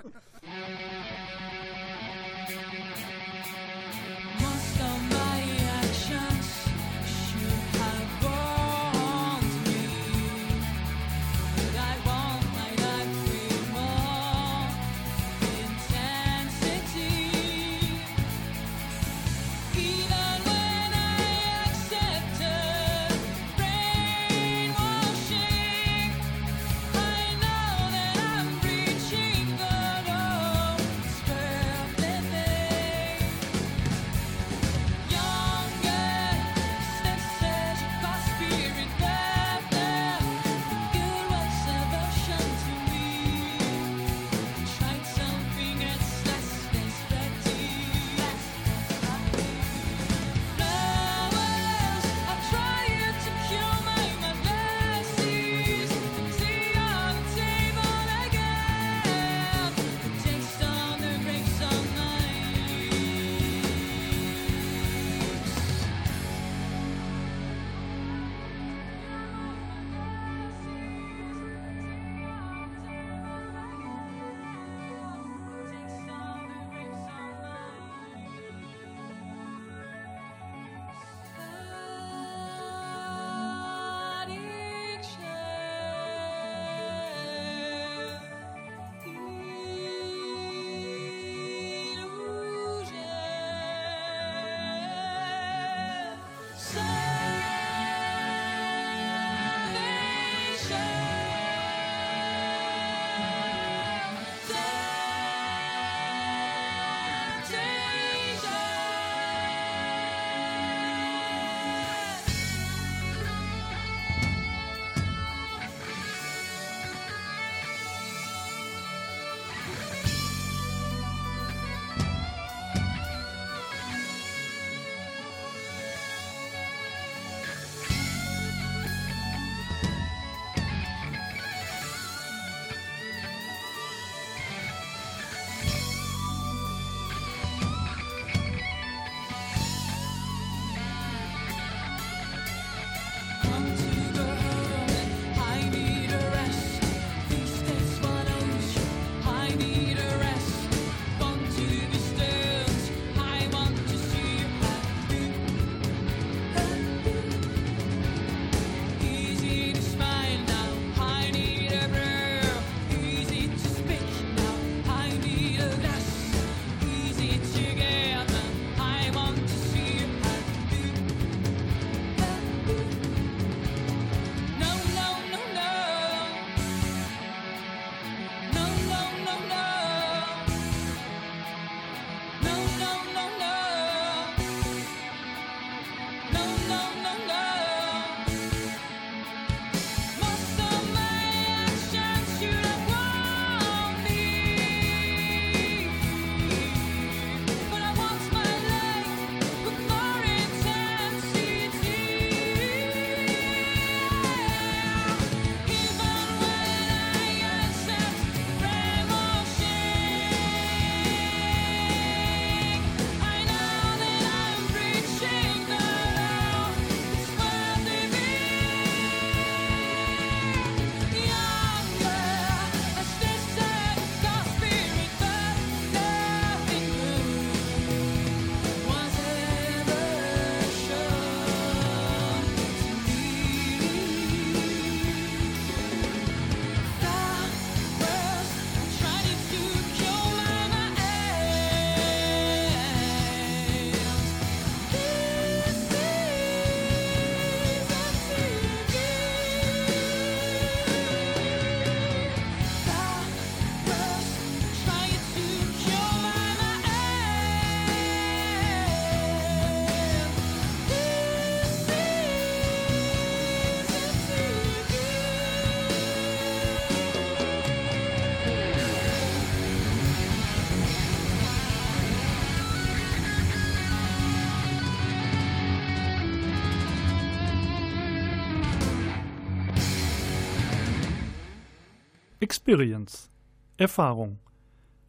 Experience. 282.70 283.32
Erfahrung. 283.78 284.38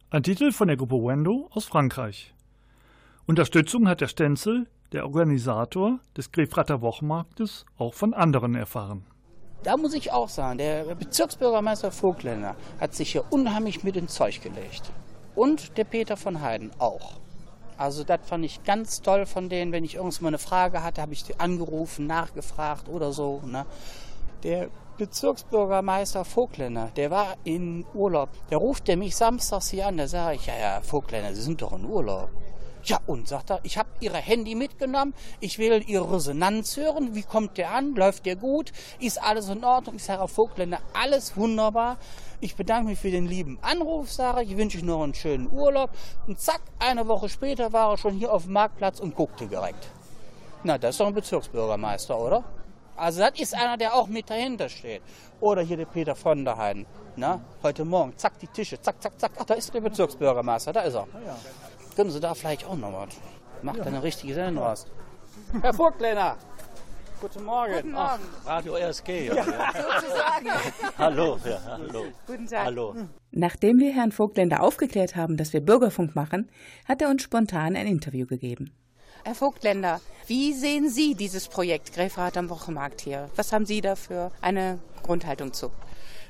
Ein 0.09 0.23
Titel 0.23 0.51
von 0.51 0.67
der 0.67 0.77
Gruppe 0.77 0.95
Wendo 0.95 1.47
aus 1.51 1.65
Frankreich. 1.65 2.33
Unterstützung 3.27 3.87
hat 3.87 4.01
der 4.01 4.07
Stenzel, 4.07 4.65
der 4.93 5.05
Organisator 5.05 5.99
des 6.17 6.31
Grefrater 6.31 6.81
Wochenmarktes, 6.81 7.67
auch 7.77 7.93
von 7.93 8.15
anderen 8.15 8.55
erfahren. 8.55 9.05
Da 9.61 9.77
muss 9.77 9.93
ich 9.93 10.11
auch 10.11 10.27
sagen, 10.27 10.57
der 10.57 10.95
Bezirksbürgermeister 10.95 11.91
Vogtländer 11.91 12.55
hat 12.79 12.95
sich 12.95 13.11
hier 13.11 13.25
unheimlich 13.29 13.83
mit 13.83 13.95
ins 13.95 14.15
Zeug 14.15 14.41
gelegt. 14.41 14.91
Und 15.35 15.77
der 15.77 15.83
Peter 15.83 16.17
von 16.17 16.41
Heiden 16.41 16.71
auch. 16.79 17.19
Also 17.77 18.03
das 18.03 18.21
fand 18.23 18.43
ich 18.43 18.63
ganz 18.63 19.03
toll 19.03 19.27
von 19.27 19.49
denen. 19.49 19.71
Wenn 19.71 19.83
ich 19.83 19.95
irgendwann 19.97 20.23
mal 20.23 20.27
eine 20.29 20.39
Frage 20.39 20.81
hatte, 20.81 20.99
habe 20.99 21.13
ich 21.13 21.25
die 21.25 21.39
angerufen, 21.39 22.07
nachgefragt 22.07 22.89
oder 22.89 23.11
so. 23.11 23.39
Ne? 23.45 23.67
Der 24.43 24.69
Bezirksbürgermeister 24.97 26.25
Vogtländer, 26.25 26.91
der 26.95 27.11
war 27.11 27.35
in 27.43 27.85
Urlaub. 27.93 28.29
Der 28.49 28.57
ruft 28.57 28.87
der 28.87 28.97
mich 28.97 29.15
samstags 29.15 29.69
hier 29.69 29.87
an, 29.87 29.97
da 29.97 30.07
sage 30.07 30.35
ich, 30.35 30.47
ja, 30.47 30.57
ja, 30.57 30.81
Vogtländer, 30.81 31.33
Sie 31.35 31.41
sind 31.41 31.61
doch 31.61 31.73
in 31.73 31.85
Urlaub. 31.85 32.29
Ja, 32.83 32.99
und 33.05 33.27
sagt 33.27 33.51
er, 33.51 33.59
ich 33.61 33.77
habe 33.77 33.89
Ihre 33.99 34.17
Handy 34.17 34.55
mitgenommen, 34.55 35.13
ich 35.39 35.59
will 35.59 35.83
Ihre 35.87 36.11
Resonanz 36.11 36.75
hören, 36.77 37.13
wie 37.13 37.21
kommt 37.21 37.59
der 37.59 37.71
an, 37.71 37.93
läuft 37.93 38.25
der 38.25 38.35
gut, 38.35 38.71
ist 38.99 39.21
alles 39.21 39.49
in 39.49 39.63
Ordnung? 39.63 39.97
Ich 39.97 40.03
sage, 40.03 40.21
Herr 40.21 40.27
Vogtländer, 40.27 40.79
alles 40.93 41.37
wunderbar. 41.37 41.97
Ich 42.39 42.55
bedanke 42.55 42.89
mich 42.89 42.99
für 42.99 43.11
den 43.11 43.27
lieben 43.27 43.59
Anruf, 43.61 44.11
sage 44.11 44.41
ich, 44.41 44.51
ich 44.51 44.57
wünsche 44.57 44.79
euch 44.79 44.83
noch 44.83 45.03
einen 45.03 45.13
schönen 45.13 45.51
Urlaub. 45.51 45.91
Und 46.25 46.39
zack, 46.39 46.61
eine 46.79 47.07
Woche 47.07 47.29
später 47.29 47.71
war 47.71 47.91
er 47.91 47.97
schon 47.97 48.15
hier 48.15 48.33
auf 48.33 48.45
dem 48.45 48.53
Marktplatz 48.53 48.99
und 48.99 49.15
guckte 49.15 49.45
direkt. 49.45 49.87
Na, 50.63 50.79
das 50.79 50.95
ist 50.95 50.99
doch 50.99 51.07
ein 51.07 51.13
Bezirksbürgermeister, 51.13 52.19
oder? 52.19 52.43
Also 52.95 53.21
das 53.21 53.39
ist 53.39 53.55
einer, 53.55 53.77
der 53.77 53.93
auch 53.95 54.07
mit 54.07 54.29
dahinter 54.29 54.69
steht. 54.69 55.01
Oder 55.39 55.61
hier 55.61 55.77
der 55.77 55.85
Peter 55.85 56.15
von 56.15 56.45
der 56.45 56.57
Heiden. 56.57 56.85
Na, 57.15 57.41
heute 57.63 57.83
Morgen, 57.83 58.13
zack, 58.17 58.37
die 58.39 58.47
Tische, 58.47 58.79
zack, 58.81 59.01
zack, 59.01 59.19
zack. 59.19 59.31
Ach, 59.39 59.45
da 59.45 59.53
ist 59.55 59.73
der 59.73 59.81
Bezirksbürgermeister, 59.81 60.71
da 60.71 60.81
ist 60.81 60.93
er. 60.95 61.07
Können 61.95 62.09
Sie 62.11 62.19
da 62.19 62.33
vielleicht 62.33 62.65
auch 62.65 62.75
noch 62.75 62.93
was? 62.93 63.09
Macht 63.61 63.77
Ja. 63.79 63.83
eine 63.85 64.01
richtige 64.01 64.33
Sendung 64.33 64.63
aus. 64.63 64.85
Herr 65.61 65.73
Vogtländer, 65.73 66.37
guten 67.19 67.43
Morgen. 67.43 67.73
Guten 67.73 67.91
Morgen. 67.91 68.21
Radio 68.45 68.75
RSG. 68.75 69.27
Ja. 69.27 69.43
Sozusagen. 69.43 70.49
hallo, 70.97 71.37
ja, 71.45 71.59
hallo. 71.65 72.05
Guten 72.27 72.47
Tag. 72.47 72.65
Hallo. 72.65 72.95
Nachdem 73.31 73.79
wir 73.79 73.93
Herrn 73.93 74.11
Vogtländer 74.11 74.61
aufgeklärt 74.61 75.15
haben, 75.15 75.37
dass 75.37 75.53
wir 75.53 75.61
Bürgerfunk 75.61 76.15
machen, 76.15 76.49
hat 76.87 77.01
er 77.01 77.09
uns 77.09 77.23
spontan 77.23 77.75
ein 77.75 77.87
Interview 77.87 78.25
gegeben. 78.25 78.71
Herr 79.23 79.35
Vogtländer, 79.35 80.01
wie 80.25 80.51
sehen 80.53 80.89
Sie 80.89 81.13
dieses 81.13 81.47
Projekt 81.47 81.93
Gräfrath 81.93 82.37
am 82.37 82.49
Wochenmarkt 82.49 83.01
hier? 83.01 83.29
Was 83.35 83.53
haben 83.53 83.67
Sie 83.67 83.79
da 83.79 83.95
für 83.95 84.31
eine 84.41 84.79
Grundhaltung 85.03 85.53
zu? 85.53 85.69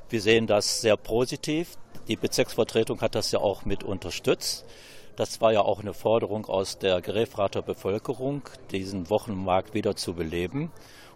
Wir 0.09 0.21
sehen 0.21 0.45
das 0.45 0.81
sehr 0.81 0.97
positiv. 0.97 1.77
Die 2.09 2.17
Bezirksvertretung 2.17 2.99
hat 2.99 3.15
das 3.15 3.31
ja 3.31 3.39
auch 3.39 3.63
mit 3.63 3.85
unterstützt. 3.85 4.65
Das 5.15 5.39
war 5.39 5.53
ja 5.53 5.61
auch 5.61 5.79
eine 5.79 5.93
Forderung 5.93 6.47
aus 6.47 6.79
der 6.79 6.99
Gräfrather 6.99 7.61
Bevölkerung, 7.61 8.41
diesen 8.71 9.09
Wochenmarkt 9.09 9.73
wieder 9.73 9.95
zu 9.95 10.13
beleben. 10.13 10.69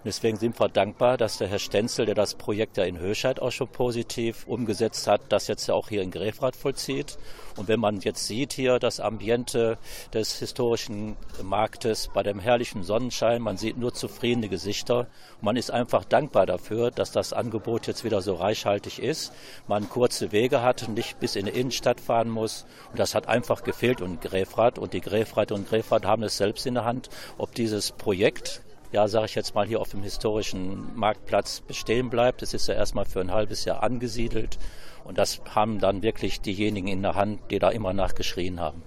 Und 0.06 0.10
deswegen 0.10 0.38
sind 0.38 0.60
wir 0.60 0.70
dankbar, 0.70 1.18
dass 1.18 1.40
der 1.40 1.48
Herr 1.48 1.58
Stenzel, 1.58 2.06
der 2.06 2.14
das 2.14 2.36
Projekt 2.36 2.78
ja 2.78 2.84
in 2.84 3.00
Höscheid 3.00 3.42
auch 3.42 3.50
schon 3.50 3.70
positiv 3.70 4.46
umgesetzt 4.46 5.08
hat, 5.08 5.22
das 5.30 5.48
jetzt 5.48 5.66
ja 5.66 5.74
auch 5.74 5.90
hier 5.90 6.04
in 6.04 6.12
Gräfrath 6.12 6.56
vollzieht. 6.56 7.18
Und 7.58 7.68
wenn 7.68 7.80
man 7.80 8.00
jetzt 8.02 8.28
sieht 8.28 8.54
hier 8.54 8.78
das 8.78 9.00
Ambiente 9.00 9.80
des 10.14 10.38
historischen 10.38 11.16
Marktes 11.42 12.12
bei 12.14 12.22
dem 12.22 12.40
herrlichen 12.40 12.84
Sonnenschein, 12.84 13.42
man 13.42 13.58
sieht 13.58 13.80
nur 13.80 13.96
zufriedene 13.96 14.48
Gesichter. 14.48 15.08
Und 15.38 15.44
man 15.44 15.56
ist 15.56 15.72
einfach 15.72 16.06
dankbar 16.06 16.46
dafür, 16.46 16.92
dass 16.92 17.12
das 17.12 17.34
Angebot 17.34 17.88
jetzt 17.88 18.04
wieder 18.04 18.22
so 18.22 18.36
reichhaltig 18.36 19.00
ist. 19.00 19.34
Man 19.68 19.90
kurze 19.90 20.32
Wege 20.32 20.62
hat, 20.62 20.88
nicht 20.88 21.20
bis 21.20 21.36
in 21.36 21.48
die 21.48 21.60
Innenstadt 21.60 22.00
fahren 22.00 22.30
muss. 22.30 22.68
Und 22.92 23.00
das 23.00 23.16
hat 23.16 23.28
einfach 23.28 23.64
gefehlt 23.64 24.02
und 24.02 24.22
Gräfrath 24.22 24.78
und 24.78 24.94
die 24.94 25.02
Gräfrath 25.02 25.52
und 25.52 25.68
Gräfrath 25.68 26.06
haben 26.06 26.22
es 26.22 26.38
selbst 26.38 26.68
in 26.68 26.76
der 26.76 26.86
Hand, 26.86 27.10
ob 27.40 27.56
dieses 27.56 27.92
Projekt 27.92 28.62
ja, 28.96 29.10
sage 29.10 29.26
ich 29.26 29.36
jetzt 29.36 29.56
mal, 29.56 29.68
hier 29.68 29.82
auf 29.82 29.90
dem 29.90 30.04
historischen 30.04 30.96
Marktplatz 30.96 31.60
bestehen 31.60 32.10
bleibt. 32.10 32.42
Es 32.42 32.54
ist 32.54 32.68
ja 32.68 32.76
erstmal 32.76 33.04
für 33.04 33.20
ein 33.20 33.34
halbes 33.34 33.66
Jahr 33.66 33.84
angesiedelt. 33.84 34.58
Und 35.04 35.18
das 35.18 35.42
haben 35.54 35.80
dann 35.80 36.02
wirklich 36.02 36.40
diejenigen 36.40 36.88
in 36.88 37.02
der 37.02 37.14
Hand, 37.14 37.42
die 37.52 37.60
da 37.60 37.72
immer 37.72 37.92
nachgeschrien 37.92 38.62
haben. 38.62 38.84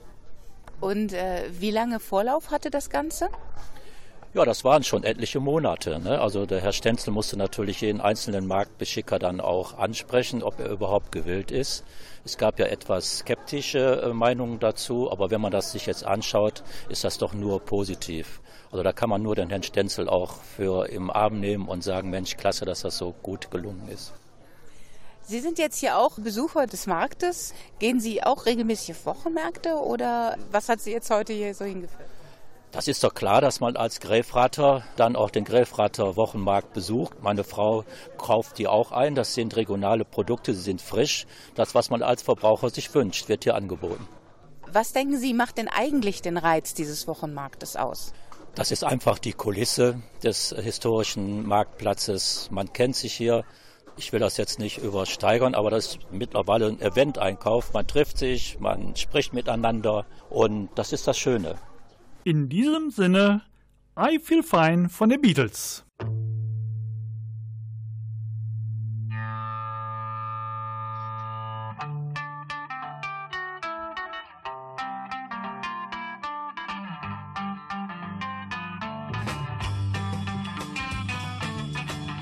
Und 0.81 1.13
äh, 1.13 1.43
wie 1.51 1.71
lange 1.71 2.01
Vorlauf 2.01 2.51
hatte 2.51 2.71
das 2.71 2.89
Ganze? 2.89 3.29
Ja, 4.33 4.47
das 4.47 4.65
waren 4.65 4.83
schon 4.83 5.05
etliche 5.05 5.41
Monate. 5.41 5.99
Ne? 5.99 6.19
Also 6.19 6.47
der 6.47 6.63
Herr 6.63 6.73
Stenzel 6.73 7.13
musste 7.13 7.37
natürlich 7.37 7.83
jeden 7.83 8.01
einzelnen 8.01 8.47
Marktbeschicker 8.47 9.19
dann 9.19 9.43
auch 9.43 9.77
ansprechen, 9.77 10.43
ob 10.43 10.59
er 10.59 10.71
überhaupt 10.71 11.13
gewillt 11.13 11.51
ist. 11.51 11.85
Es 12.25 12.39
gab 12.39 12.59
ja 12.59 12.67
etwas 12.67 13.19
skeptische 13.19 14.03
äh, 14.03 14.13
Meinungen 14.15 14.59
dazu, 14.59 15.13
aber 15.13 15.31
wenn 15.31 15.43
man 15.43 15.53
das 15.53 15.73
sich 15.73 15.85
jetzt 15.85 16.07
anschaut, 16.07 16.63
ist 16.89 17.05
das 17.05 17.19
doch 17.19 17.35
nur 17.35 17.61
positiv. 17.61 18.41
Also 18.71 18.83
da 18.83 18.93
kann 18.93 19.09
man 19.09 19.23
nur 19.23 19.35
den 19.35 19.49
Herrn 19.49 19.63
Stenzel 19.63 20.09
auch 20.09 20.35
für 20.57 20.89
im 20.89 21.11
Arm 21.11 21.41
nehmen 21.41 21.69
und 21.69 21.83
sagen, 21.83 22.11
Mensch, 22.11 22.37
klasse, 22.37 22.65
dass 22.65 22.83
das 22.83 22.99
so 22.99 23.15
gut 23.23 23.51
gelungen 23.51 23.89
ist. 23.89 24.13
Sie 25.23 25.41
sind 25.41 25.59
jetzt 25.59 25.79
hier 25.79 25.99
auch 25.99 26.19
Besucher 26.19 26.67
des 26.67 26.87
Marktes. 26.87 27.53
Gehen 27.79 28.01
Sie 28.01 28.23
auch 28.23 28.47
regelmäßig 28.47 28.97
auf 28.97 29.07
Wochenmärkte 29.07 29.75
oder 29.75 30.37
was 30.51 30.69
hat 30.69 30.81
Sie 30.81 30.91
jetzt 30.91 31.11
heute 31.11 31.33
hier 31.33 31.55
so 31.55 31.65
hingeführt? 31.65 32.09
Das 32.71 32.87
ist 32.87 33.03
doch 33.03 33.15
klar, 33.15 33.41
dass 33.41 33.61
man 33.61 33.77
als 33.77 34.01
Gräfrater 34.01 34.85
dann 34.97 35.17
auch 35.17 35.31
den 35.31 35.45
Gräfrater 35.45 36.17
Wochenmarkt 36.17 36.75
besucht. 36.75 37.23
Meine 37.23 37.45
Frau 37.45 37.85
kauft 38.19 38.59
die 38.59 38.69
auch 38.69 38.93
ein. 38.93 39.15
Das 39.15 39.35
sind 39.35 39.57
regionale 39.57 40.05
Produkte, 40.05 40.55
sie 40.55 40.61
sind 40.61 40.83
frisch. 40.83 41.27
Das, 41.55 41.75
was 41.75 41.89
man 41.89 42.03
als 42.03 42.23
Verbraucher 42.23 42.69
sich 42.69 42.95
wünscht, 42.95 43.31
wird 43.31 43.45
hier 43.45 43.55
angeboten. 43.55 44.07
Was 44.71 44.93
denken 44.93 45.17
Sie, 45.19 45.33
macht 45.33 45.57
denn 45.57 45.69
eigentlich 45.69 46.21
den 46.21 46.37
Reiz 46.37 46.75
dieses 46.75 47.09
Wochenmarktes 47.09 47.77
aus? 47.77 48.13
Das 48.55 48.71
ist 48.71 48.85
einfach 48.85 49.19
die 49.19 49.33
Kulisse 49.33 50.03
des 50.23 50.55
historischen 50.59 51.47
Marktplatzes. 51.47 52.49
Man 52.51 52.73
kennt 52.73 52.97
sich 52.97 53.15
hier. 53.15 53.45
Ich 53.97 54.13
will 54.13 54.21
das 54.21 54.37
jetzt 54.37 54.59
nicht 54.59 54.79
übersteigern, 54.79 55.55
aber 55.55 55.71
das 55.71 55.87
ist 55.87 55.99
mittlerweile 56.13 56.67
ein 56.67 56.81
Event-Einkauf. 56.81 57.73
Man 57.73 57.87
trifft 57.87 58.19
sich, 58.19 58.61
man 58.61 58.95
spricht 58.97 59.33
miteinander 59.33 60.07
und 60.31 60.71
das 60.77 60.93
ist 60.93 61.07
das 61.09 61.19
Schöne. 61.19 61.57
In 62.25 62.49
diesem 62.49 62.91
Sinne, 62.91 63.43
I 63.99 64.19
Feel 64.19 64.43
Fine 64.43 64.89
von 64.89 65.09
den 65.09 65.21
Beatles. 65.21 65.85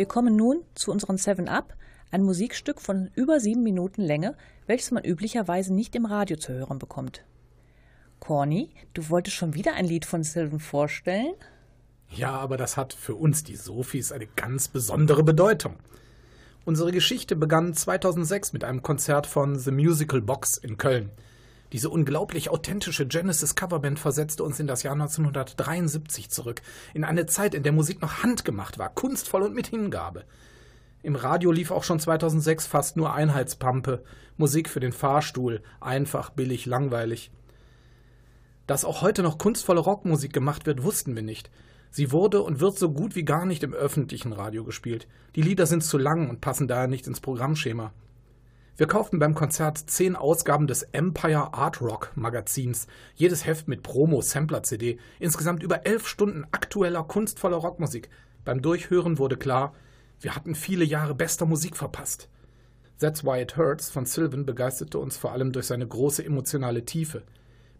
Wir 0.00 0.06
kommen 0.06 0.34
nun 0.34 0.62
zu 0.74 0.92
unserem 0.92 1.16
7-Up, 1.16 1.76
ein 2.10 2.22
Musikstück 2.22 2.80
von 2.80 3.10
über 3.16 3.38
sieben 3.38 3.62
Minuten 3.62 4.00
Länge, 4.00 4.34
welches 4.66 4.92
man 4.92 5.04
üblicherweise 5.04 5.74
nicht 5.74 5.94
im 5.94 6.06
Radio 6.06 6.38
zu 6.38 6.54
hören 6.54 6.78
bekommt. 6.78 7.22
Corny, 8.18 8.70
du 8.94 9.10
wolltest 9.10 9.36
schon 9.36 9.52
wieder 9.52 9.74
ein 9.74 9.84
Lied 9.84 10.06
von 10.06 10.22
Sylvan 10.22 10.58
vorstellen? 10.58 11.34
Ja, 12.08 12.30
aber 12.30 12.56
das 12.56 12.78
hat 12.78 12.94
für 12.94 13.14
uns, 13.14 13.44
die 13.44 13.56
Sophies, 13.56 14.10
eine 14.10 14.26
ganz 14.36 14.68
besondere 14.68 15.22
Bedeutung. 15.22 15.76
Unsere 16.64 16.92
Geschichte 16.92 17.36
begann 17.36 17.74
2006 17.74 18.54
mit 18.54 18.64
einem 18.64 18.82
Konzert 18.82 19.26
von 19.26 19.58
The 19.58 19.70
Musical 19.70 20.22
Box 20.22 20.56
in 20.56 20.78
Köln. 20.78 21.10
Diese 21.72 21.88
unglaublich 21.88 22.50
authentische 22.50 23.06
Genesis 23.06 23.54
Coverband 23.54 23.98
versetzte 23.98 24.42
uns 24.42 24.58
in 24.58 24.66
das 24.66 24.82
Jahr 24.82 24.94
1973 24.94 26.28
zurück, 26.28 26.62
in 26.94 27.04
eine 27.04 27.26
Zeit, 27.26 27.54
in 27.54 27.62
der 27.62 27.72
Musik 27.72 28.02
noch 28.02 28.22
handgemacht 28.22 28.78
war, 28.78 28.88
kunstvoll 28.88 29.42
und 29.42 29.54
mit 29.54 29.68
Hingabe. 29.68 30.24
Im 31.02 31.14
Radio 31.14 31.52
lief 31.52 31.70
auch 31.70 31.84
schon 31.84 32.00
2006 32.00 32.66
fast 32.66 32.96
nur 32.96 33.14
Einheitspampe, 33.14 34.02
Musik 34.36 34.68
für 34.68 34.80
den 34.80 34.92
Fahrstuhl, 34.92 35.62
einfach, 35.80 36.30
billig, 36.30 36.66
langweilig. 36.66 37.30
Dass 38.66 38.84
auch 38.84 39.00
heute 39.00 39.22
noch 39.22 39.38
kunstvolle 39.38 39.80
Rockmusik 39.80 40.32
gemacht 40.32 40.66
wird, 40.66 40.82
wussten 40.82 41.14
wir 41.14 41.22
nicht. 41.22 41.50
Sie 41.90 42.12
wurde 42.12 42.42
und 42.42 42.60
wird 42.60 42.78
so 42.78 42.92
gut 42.92 43.16
wie 43.16 43.24
gar 43.24 43.46
nicht 43.46 43.62
im 43.62 43.74
öffentlichen 43.74 44.32
Radio 44.32 44.64
gespielt. 44.64 45.08
Die 45.36 45.42
Lieder 45.42 45.66
sind 45.66 45.82
zu 45.82 45.98
lang 45.98 46.28
und 46.28 46.40
passen 46.40 46.68
daher 46.68 46.86
nicht 46.86 47.06
ins 47.06 47.20
Programmschema. 47.20 47.92
Wir 48.80 48.86
kauften 48.86 49.18
beim 49.18 49.34
Konzert 49.34 49.76
zehn 49.76 50.16
Ausgaben 50.16 50.66
des 50.66 50.84
Empire 50.84 51.52
Art 51.52 51.82
Rock 51.82 52.12
Magazins, 52.14 52.86
jedes 53.14 53.44
Heft 53.44 53.68
mit 53.68 53.82
Promo-Sampler-CD, 53.82 54.98
insgesamt 55.18 55.62
über 55.62 55.84
elf 55.84 56.08
Stunden 56.08 56.46
aktueller, 56.50 57.04
kunstvoller 57.04 57.58
Rockmusik. 57.58 58.08
Beim 58.42 58.62
Durchhören 58.62 59.18
wurde 59.18 59.36
klar, 59.36 59.74
wir 60.20 60.34
hatten 60.34 60.54
viele 60.54 60.86
Jahre 60.86 61.14
bester 61.14 61.44
Musik 61.44 61.76
verpasst. 61.76 62.30
That's 62.98 63.22
Why 63.22 63.42
It 63.42 63.58
Hurts 63.58 63.90
von 63.90 64.06
Sylvan 64.06 64.46
begeisterte 64.46 64.98
uns 64.98 65.18
vor 65.18 65.32
allem 65.32 65.52
durch 65.52 65.66
seine 65.66 65.86
große 65.86 66.24
emotionale 66.24 66.86
Tiefe. 66.86 67.24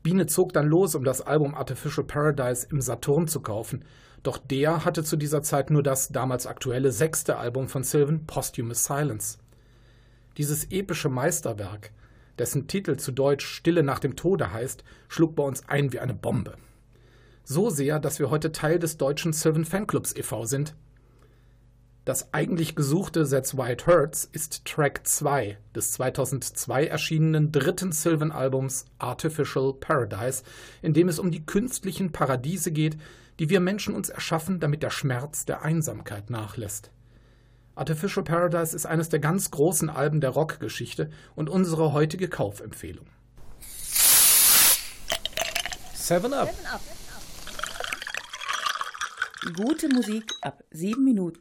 Biene 0.02 0.26
zog 0.26 0.52
dann 0.52 0.68
los, 0.68 0.94
um 0.94 1.04
das 1.04 1.22
Album 1.22 1.54
Artificial 1.54 2.06
Paradise 2.06 2.66
im 2.70 2.82
Saturn 2.82 3.26
zu 3.26 3.40
kaufen, 3.40 3.86
doch 4.22 4.36
der 4.36 4.84
hatte 4.84 5.02
zu 5.02 5.16
dieser 5.16 5.42
Zeit 5.42 5.70
nur 5.70 5.82
das 5.82 6.10
damals 6.10 6.46
aktuelle 6.46 6.92
sechste 6.92 7.38
Album 7.38 7.68
von 7.68 7.84
Sylvan, 7.84 8.26
Posthumous 8.26 8.84
Silence. 8.84 9.38
Dieses 10.36 10.70
epische 10.70 11.08
Meisterwerk, 11.08 11.92
dessen 12.38 12.66
Titel 12.66 12.96
zu 12.96 13.12
Deutsch 13.12 13.44
Stille 13.44 13.82
nach 13.82 13.98
dem 13.98 14.16
Tode 14.16 14.52
heißt, 14.52 14.84
schlug 15.08 15.36
bei 15.36 15.42
uns 15.42 15.68
ein 15.68 15.92
wie 15.92 16.00
eine 16.00 16.14
Bombe. 16.14 16.56
So 17.44 17.68
sehr, 17.68 17.98
dass 17.98 18.18
wir 18.18 18.30
heute 18.30 18.52
Teil 18.52 18.78
des 18.78 18.96
deutschen 18.96 19.32
Sylvan 19.32 19.64
Fanclubs 19.64 20.14
e.V. 20.14 20.44
sind. 20.44 20.74
Das 22.04 22.32
eigentlich 22.32 22.76
gesuchte 22.76 23.28
That's 23.28 23.56
Why 23.56 23.72
It 23.72 23.86
Hurts 23.86 24.24
ist 24.24 24.64
Track 24.64 25.06
2 25.06 25.58
des 25.74 25.92
2002 25.92 26.86
erschienenen 26.86 27.52
dritten 27.52 27.92
Sylvan-Albums 27.92 28.86
Artificial 28.98 29.74
Paradise, 29.74 30.42
in 30.80 30.94
dem 30.94 31.08
es 31.08 31.18
um 31.18 31.30
die 31.30 31.44
künstlichen 31.44 32.10
Paradiese 32.10 32.72
geht, 32.72 32.96
die 33.38 33.50
wir 33.50 33.60
Menschen 33.60 33.94
uns 33.94 34.08
erschaffen, 34.08 34.60
damit 34.60 34.82
der 34.82 34.90
Schmerz 34.90 35.44
der 35.44 35.62
Einsamkeit 35.62 36.30
nachlässt. 36.30 36.90
Artificial 37.80 38.22
Paradise 38.22 38.76
ist 38.76 38.84
eines 38.84 39.08
der 39.08 39.20
ganz 39.20 39.50
großen 39.50 39.88
Alben 39.88 40.20
der 40.20 40.30
Rockgeschichte 40.30 41.08
und 41.34 41.48
unsere 41.48 41.94
heutige 41.94 42.28
Kaufempfehlung. 42.28 43.06
Seven 45.94 46.34
Up. 46.34 46.50
Gute 49.56 49.88
Musik 49.88 50.30
ab 50.42 50.62
sieben 50.70 51.04
Minuten. 51.04 51.40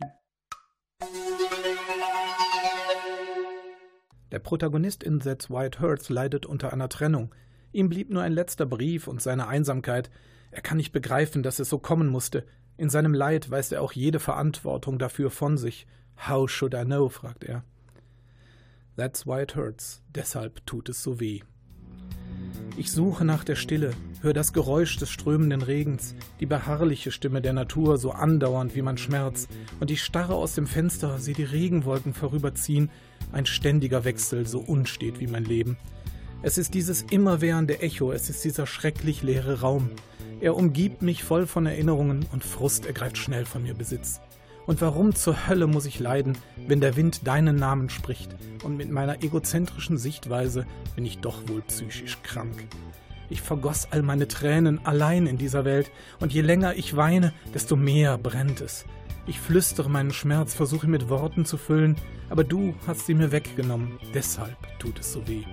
Der 4.31 4.39
Protagonist 4.39 5.03
in 5.03 5.19
That's 5.19 5.49
Why 5.49 5.65
It 5.65 5.81
Hurts 5.81 6.07
leidet 6.07 6.45
unter 6.45 6.71
einer 6.71 6.87
Trennung. 6.87 7.35
Ihm 7.73 7.89
blieb 7.89 8.09
nur 8.11 8.21
ein 8.21 8.31
letzter 8.31 8.65
Brief 8.65 9.09
und 9.09 9.21
seine 9.21 9.49
Einsamkeit. 9.49 10.09
Er 10.51 10.61
kann 10.61 10.77
nicht 10.77 10.93
begreifen, 10.93 11.43
dass 11.43 11.59
es 11.59 11.67
so 11.67 11.79
kommen 11.79 12.07
musste. 12.07 12.45
In 12.77 12.89
seinem 12.89 13.13
Leid 13.13 13.51
weist 13.51 13.73
er 13.73 13.81
auch 13.81 13.91
jede 13.91 14.21
Verantwortung 14.21 14.99
dafür 14.99 15.31
von 15.31 15.57
sich. 15.57 15.85
How 16.27 16.49
should 16.49 16.73
I 16.73 16.83
know? 16.83 17.09
fragt 17.09 17.43
er. 17.43 17.63
That's 18.95 19.25
why 19.25 19.41
it 19.41 19.55
hurts. 19.55 20.01
Deshalb 20.13 20.65
tut 20.65 20.89
es 20.89 21.01
so 21.01 21.19
weh. 21.19 21.41
Ich 22.77 22.91
suche 22.91 23.25
nach 23.25 23.43
der 23.43 23.55
Stille, 23.55 23.91
höre 24.21 24.33
das 24.33 24.53
Geräusch 24.53 24.97
des 24.97 25.09
strömenden 25.09 25.61
Regens, 25.61 26.15
die 26.39 26.45
beharrliche 26.45 27.11
Stimme 27.11 27.41
der 27.41 27.53
Natur, 27.53 27.97
so 27.97 28.11
andauernd 28.11 28.75
wie 28.75 28.81
mein 28.81 28.97
Schmerz, 28.97 29.47
und 29.79 29.91
ich 29.91 30.03
starre 30.03 30.35
aus 30.35 30.55
dem 30.55 30.67
Fenster, 30.67 31.17
sehe 31.17 31.33
die 31.33 31.43
Regenwolken 31.43 32.13
vorüberziehen, 32.13 32.89
ein 33.31 33.45
ständiger 33.45 34.05
Wechsel, 34.05 34.47
so 34.47 34.59
unstet 34.59 35.19
wie 35.19 35.27
mein 35.27 35.45
Leben. 35.45 35.77
Es 36.41 36.57
ist 36.57 36.73
dieses 36.73 37.01
immerwährende 37.01 37.81
Echo, 37.81 38.11
es 38.13 38.29
ist 38.29 38.45
dieser 38.45 38.65
schrecklich 38.65 39.23
leere 39.23 39.61
Raum. 39.61 39.91
Er 40.39 40.55
umgibt 40.55 41.01
mich 41.01 41.23
voll 41.23 41.47
von 41.47 41.65
Erinnerungen 41.65 42.25
und 42.31 42.45
Frust 42.45 42.85
ergreift 42.85 43.17
schnell 43.17 43.45
von 43.45 43.63
mir 43.63 43.73
Besitz. 43.73 44.21
Und 44.69 44.81
warum 44.81 45.15
zur 45.15 45.47
Hölle 45.47 45.65
muss 45.65 45.87
ich 45.87 45.99
leiden, 45.99 46.37
wenn 46.67 46.79
der 46.79 46.95
Wind 46.95 47.25
deinen 47.25 47.55
Namen 47.55 47.89
spricht 47.89 48.35
und 48.63 48.77
mit 48.77 48.91
meiner 48.91 49.23
egozentrischen 49.23 49.97
Sichtweise 49.97 50.67
bin 50.95 51.07
ich 51.07 51.17
doch 51.17 51.49
wohl 51.49 51.63
psychisch 51.63 52.19
krank. 52.21 52.67
Ich 53.31 53.41
vergoss 53.41 53.87
all 53.89 54.03
meine 54.03 54.27
Tränen 54.27 54.85
allein 54.85 55.25
in 55.25 55.39
dieser 55.39 55.65
Welt 55.65 55.89
und 56.19 56.33
je 56.33 56.41
länger 56.41 56.75
ich 56.75 56.95
weine, 56.95 57.33
desto 57.51 57.75
mehr 57.75 58.19
brennt 58.19 58.61
es. 58.61 58.85
Ich 59.25 59.39
flüstere 59.39 59.89
meinen 59.89 60.13
Schmerz, 60.13 60.53
versuche 60.53 60.85
mit 60.85 61.09
Worten 61.09 61.45
zu 61.45 61.57
füllen, 61.57 61.95
aber 62.29 62.43
du 62.43 62.75
hast 62.85 63.07
sie 63.07 63.15
mir 63.15 63.31
weggenommen, 63.31 63.97
deshalb 64.13 64.55
tut 64.77 64.99
es 64.99 65.13
so 65.13 65.27
weh. 65.27 65.45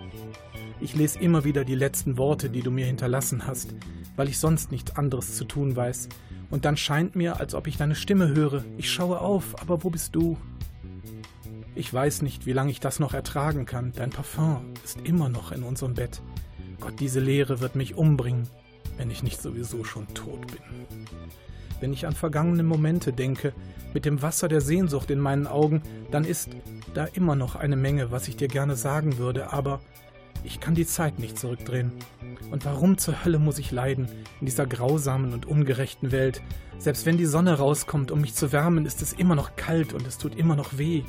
Ich 0.78 0.94
lese 0.94 1.20
immer 1.20 1.42
wieder 1.42 1.64
die 1.64 1.74
letzten 1.74 2.18
Worte, 2.18 2.50
die 2.50 2.60
du 2.60 2.70
mir 2.70 2.84
hinterlassen 2.84 3.46
hast, 3.46 3.74
weil 4.14 4.28
ich 4.28 4.38
sonst 4.38 4.70
nichts 4.70 4.94
anderes 4.94 5.38
zu 5.38 5.46
tun 5.46 5.74
weiß. 5.74 6.10
Und 6.50 6.64
dann 6.64 6.76
scheint 6.76 7.16
mir, 7.16 7.40
als 7.40 7.54
ob 7.54 7.66
ich 7.66 7.76
deine 7.76 7.94
Stimme 7.94 8.28
höre. 8.28 8.64
Ich 8.76 8.90
schaue 8.90 9.20
auf, 9.20 9.60
aber 9.60 9.82
wo 9.82 9.90
bist 9.90 10.14
du? 10.14 10.36
Ich 11.74 11.92
weiß 11.92 12.22
nicht, 12.22 12.46
wie 12.46 12.52
lange 12.52 12.70
ich 12.70 12.80
das 12.80 13.00
noch 13.00 13.12
ertragen 13.12 13.66
kann. 13.66 13.92
Dein 13.94 14.10
Parfum 14.10 14.64
ist 14.84 14.98
immer 15.02 15.28
noch 15.28 15.52
in 15.52 15.62
unserem 15.62 15.94
Bett. 15.94 16.22
Gott, 16.80 17.00
diese 17.00 17.20
Leere 17.20 17.60
wird 17.60 17.74
mich 17.74 17.96
umbringen, 17.96 18.48
wenn 18.96 19.10
ich 19.10 19.22
nicht 19.22 19.42
sowieso 19.42 19.84
schon 19.84 20.06
tot 20.14 20.46
bin. 20.46 21.06
Wenn 21.80 21.92
ich 21.92 22.06
an 22.06 22.14
vergangene 22.14 22.62
Momente 22.62 23.12
denke, 23.12 23.52
mit 23.92 24.04
dem 24.04 24.22
Wasser 24.22 24.48
der 24.48 24.60
Sehnsucht 24.60 25.10
in 25.10 25.20
meinen 25.20 25.46
Augen, 25.46 25.82
dann 26.10 26.24
ist 26.24 26.50
da 26.94 27.04
immer 27.04 27.34
noch 27.34 27.56
eine 27.56 27.76
Menge, 27.76 28.10
was 28.10 28.28
ich 28.28 28.36
dir 28.36 28.48
gerne 28.48 28.76
sagen 28.76 29.18
würde, 29.18 29.52
aber 29.52 29.80
ich 30.46 30.60
kann 30.60 30.74
die 30.74 30.86
Zeit 30.86 31.18
nicht 31.18 31.38
zurückdrehen. 31.38 31.92
Und 32.50 32.64
warum 32.64 32.96
zur 32.96 33.24
Hölle 33.24 33.38
muss 33.38 33.58
ich 33.58 33.72
leiden 33.72 34.08
in 34.40 34.46
dieser 34.46 34.66
grausamen 34.66 35.32
und 35.32 35.44
ungerechten 35.46 36.12
Welt? 36.12 36.40
Selbst 36.78 37.04
wenn 37.04 37.16
die 37.16 37.26
Sonne 37.26 37.58
rauskommt, 37.58 38.10
um 38.10 38.20
mich 38.20 38.34
zu 38.34 38.52
wärmen, 38.52 38.86
ist 38.86 39.02
es 39.02 39.12
immer 39.12 39.34
noch 39.34 39.56
kalt 39.56 39.92
und 39.92 40.06
es 40.06 40.18
tut 40.18 40.36
immer 40.36 40.54
noch 40.54 40.78
weh. 40.78 41.02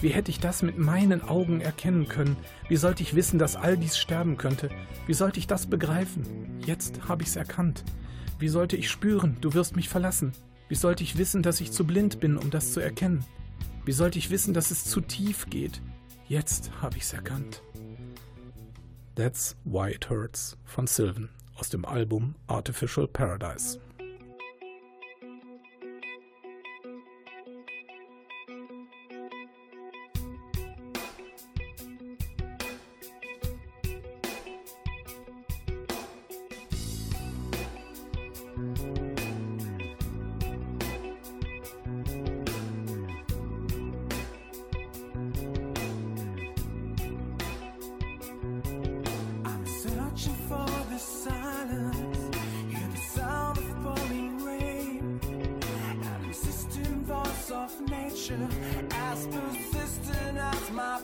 Wie 0.00 0.10
hätte 0.10 0.30
ich 0.30 0.40
das 0.40 0.62
mit 0.62 0.78
meinen 0.78 1.22
Augen 1.22 1.60
erkennen 1.60 2.08
können? 2.08 2.36
Wie 2.68 2.76
sollte 2.76 3.02
ich 3.02 3.14
wissen, 3.14 3.38
dass 3.38 3.56
all 3.56 3.76
dies 3.76 3.96
sterben 3.96 4.36
könnte? 4.36 4.68
Wie 5.06 5.14
sollte 5.14 5.38
ich 5.38 5.46
das 5.46 5.66
begreifen? 5.66 6.60
Jetzt 6.64 7.08
habe 7.08 7.22
ich's 7.22 7.36
erkannt. 7.36 7.84
Wie 8.38 8.48
sollte 8.48 8.76
ich 8.76 8.90
spüren, 8.90 9.36
du 9.40 9.54
wirst 9.54 9.74
mich 9.74 9.88
verlassen? 9.88 10.32
Wie 10.68 10.76
sollte 10.76 11.02
ich 11.02 11.18
wissen, 11.18 11.42
dass 11.42 11.60
ich 11.60 11.72
zu 11.72 11.84
blind 11.84 12.20
bin, 12.20 12.36
um 12.36 12.50
das 12.50 12.72
zu 12.72 12.80
erkennen? 12.80 13.24
Wie 13.84 13.92
sollte 13.92 14.18
ich 14.18 14.30
wissen, 14.30 14.54
dass 14.54 14.70
es 14.70 14.84
zu 14.84 15.00
tief 15.00 15.46
geht? 15.50 15.80
Jetzt 16.28 16.70
habe 16.80 16.98
ich's 16.98 17.12
erkannt. 17.12 17.62
That's 19.18 19.56
Why 19.64 19.88
It 19.90 20.10
Hurts 20.10 20.56
von 20.64 20.86
Sylvan 20.86 21.30
aus 21.56 21.70
dem 21.70 21.84
Album 21.84 22.36
Artificial 22.46 23.08
Paradise. 23.08 23.80
picture 58.28 58.48
as 58.92 59.26
persistent 59.26 60.36
as 60.38 60.70
my 60.72 61.00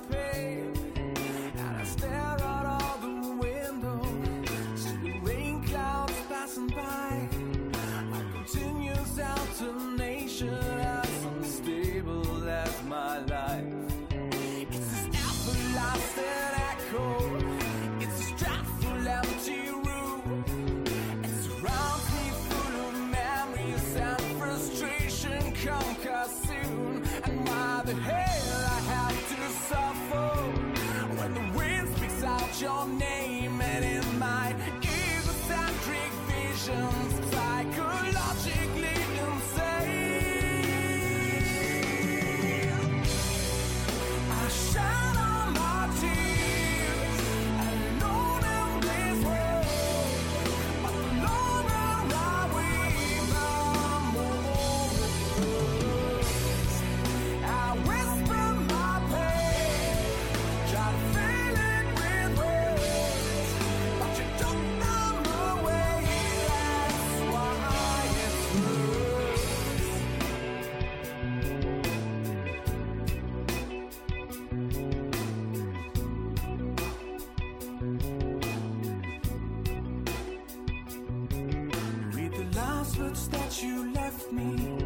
passwords 82.84 83.28
that 83.28 83.62
you 83.62 83.92
left 83.94 84.30
me. 84.30 84.76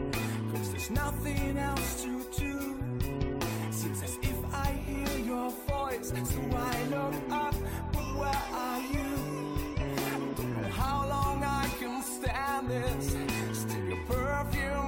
Cause 0.52 0.70
there's 0.70 0.90
nothing 0.90 1.58
else 1.58 2.02
to 2.04 2.24
do. 2.38 2.78
Seems 3.72 4.02
as 4.04 4.18
if 4.22 4.54
I 4.54 4.68
hear 4.86 5.18
your 5.18 5.50
voice. 5.66 6.12
So 6.12 6.40
I 6.56 6.84
look 6.94 7.14
up, 7.30 7.54
but 7.92 8.08
where 8.20 8.44
are 8.52 8.80
you? 8.94 9.10
I 9.76 10.32
Don't 10.36 10.62
know 10.62 10.68
how 10.68 11.08
long 11.08 11.42
I 11.42 11.68
can 11.80 12.00
stand 12.02 12.68
this. 12.68 13.16
Still 13.52 13.84
your 13.84 14.04
perfume. 14.06 14.87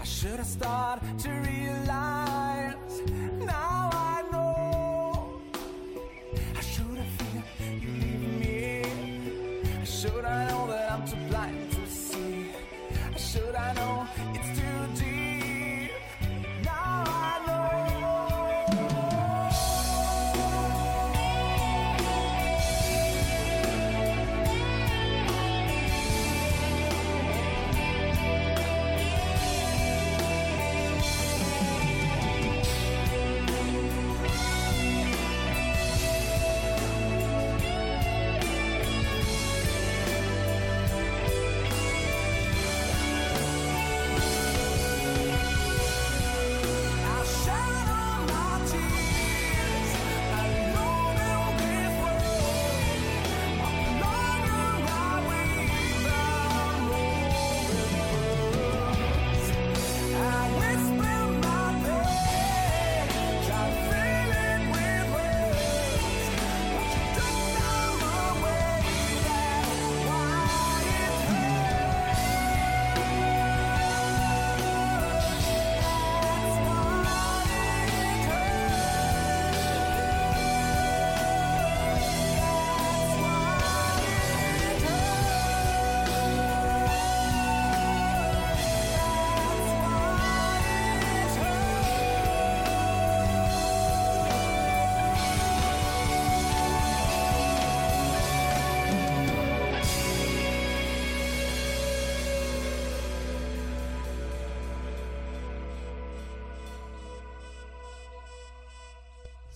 I 0.00 0.04
should 0.04 0.38
have 0.38 0.46
started 0.46 1.18
to 1.18 1.28
realize 1.30 2.09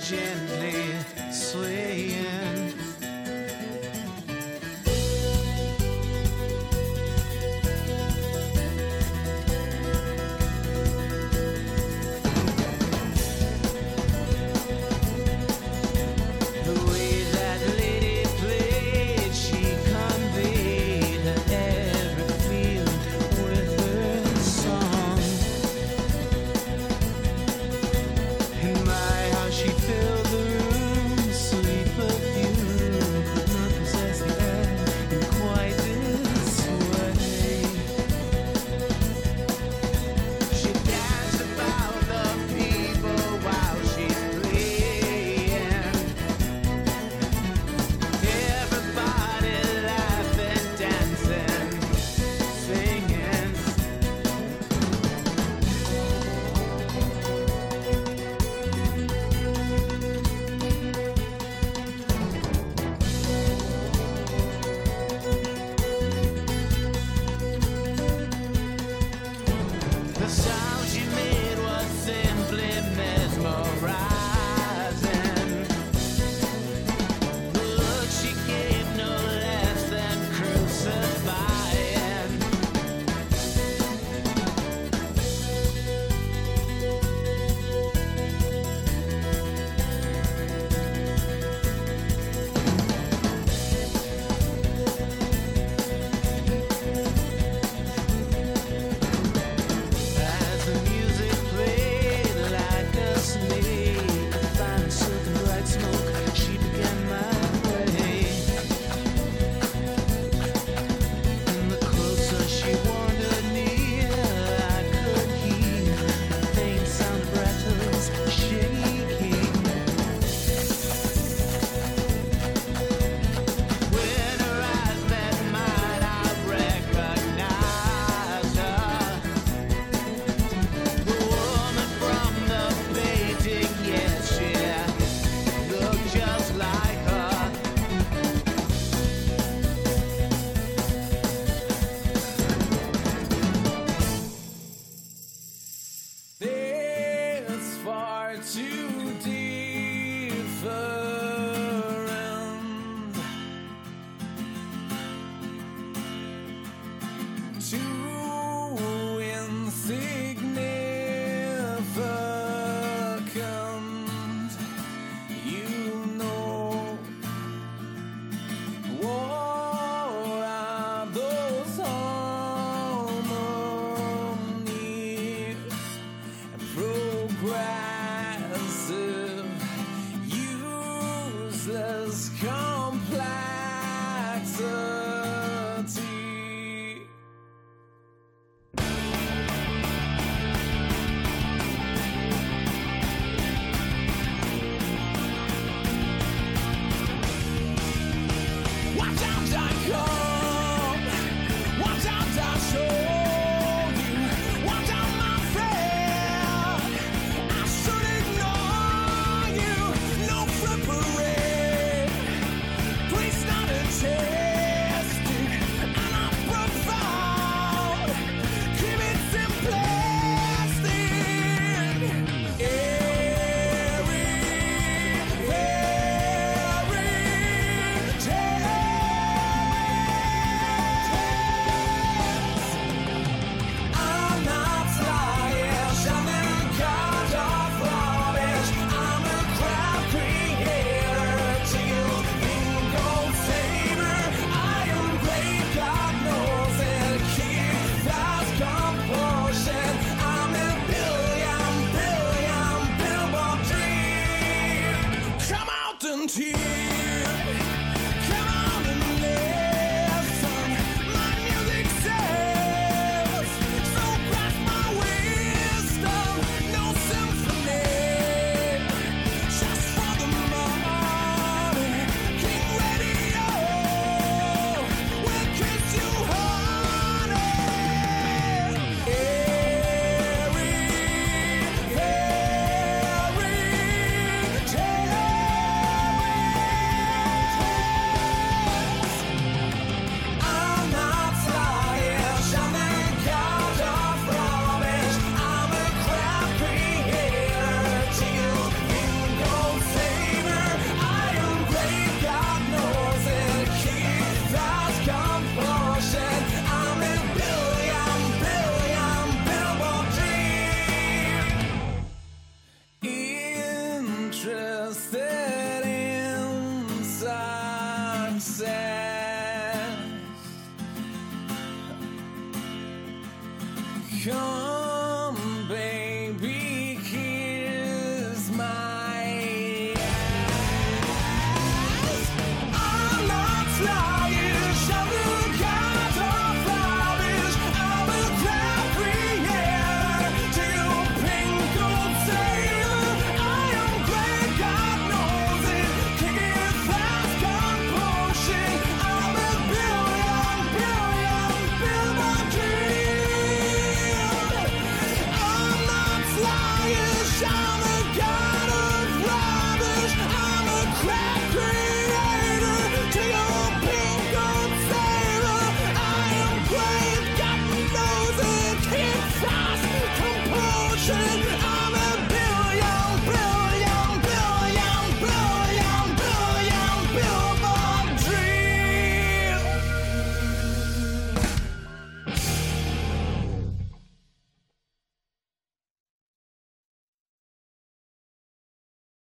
gently 0.09 0.95
sleep. 1.31 1.88